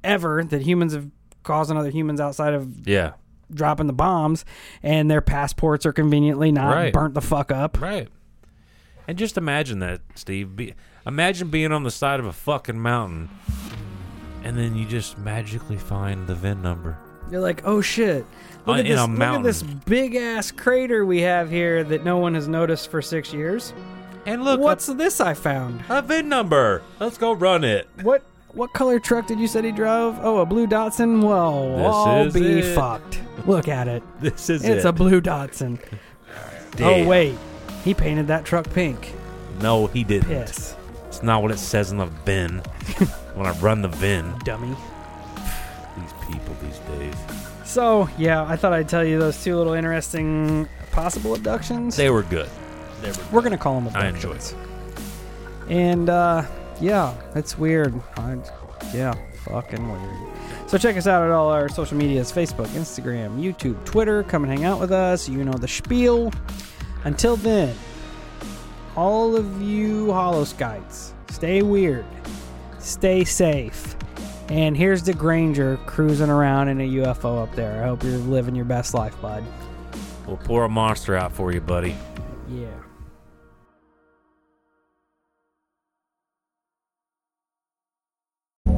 [0.03, 1.09] ever that humans have
[1.43, 3.13] caused on other humans outside of Yeah,
[3.53, 4.45] dropping the bombs,
[4.81, 6.93] and their passports are conveniently not Right.
[6.93, 7.79] burnt the fuck up.
[7.79, 8.07] Right.
[9.07, 10.55] And just imagine that, Steve.
[10.55, 10.73] Be,
[11.05, 13.29] imagine being on the side of a fucking mountain,
[14.43, 16.97] and then you just magically find the VIN number.
[17.31, 18.25] You're like, oh shit!
[18.65, 18.99] Look Uh, at in this!
[18.99, 19.43] a Look at mountain.
[19.43, 23.73] this big ass crater we have here that no one has noticed for six years.
[24.25, 25.81] And look, What's this I found?
[25.89, 26.81] a, a VIN number?
[26.99, 27.87] Let's go run it.
[28.03, 28.23] What
[28.53, 30.17] what color truck did you said he drove?
[30.21, 31.23] Oh, a blue Datsun.
[31.23, 32.75] Well, This I'll is be it.
[32.75, 33.19] fucked.
[33.47, 34.03] Look at it.
[34.21, 34.87] This is It's it.
[34.87, 35.79] a blue Datsun.
[36.75, 37.05] Damn.
[37.05, 37.35] Oh wait,
[37.83, 39.13] he painted that truck pink.
[39.61, 40.27] No, he didn't.
[40.29, 40.75] Piss,
[41.13, 42.57] It's not what it says in the VIN.
[43.35, 44.75] when I run the VIN, dummy.
[45.95, 47.13] these people these days,
[47.65, 51.95] So yeah, I thought I'd tell you those two little interesting possible abductions.
[51.95, 52.49] they were good.
[53.03, 53.17] They were.
[53.31, 54.53] We're gonna call them I abductions.
[54.53, 55.69] enjoyed.
[55.69, 56.45] And uh,
[56.81, 57.93] yeah, it's weird.
[58.17, 58.37] I,
[58.91, 59.13] yeah,
[59.45, 60.29] fucking weird.
[60.67, 64.23] So check us out at all our social medias: Facebook, Instagram, YouTube, Twitter.
[64.23, 65.29] Come and hang out with us.
[65.29, 66.33] You know the spiel.
[67.03, 67.75] Until then,
[68.95, 72.05] all of you Hollow Skites, stay weird,
[72.79, 73.95] stay safe.
[74.49, 77.83] And here's the Granger cruising around in a UFO up there.
[77.83, 79.43] I hope you're living your best life, bud.
[80.27, 81.95] We'll pour a monster out for you, buddy.
[82.49, 82.67] Yeah.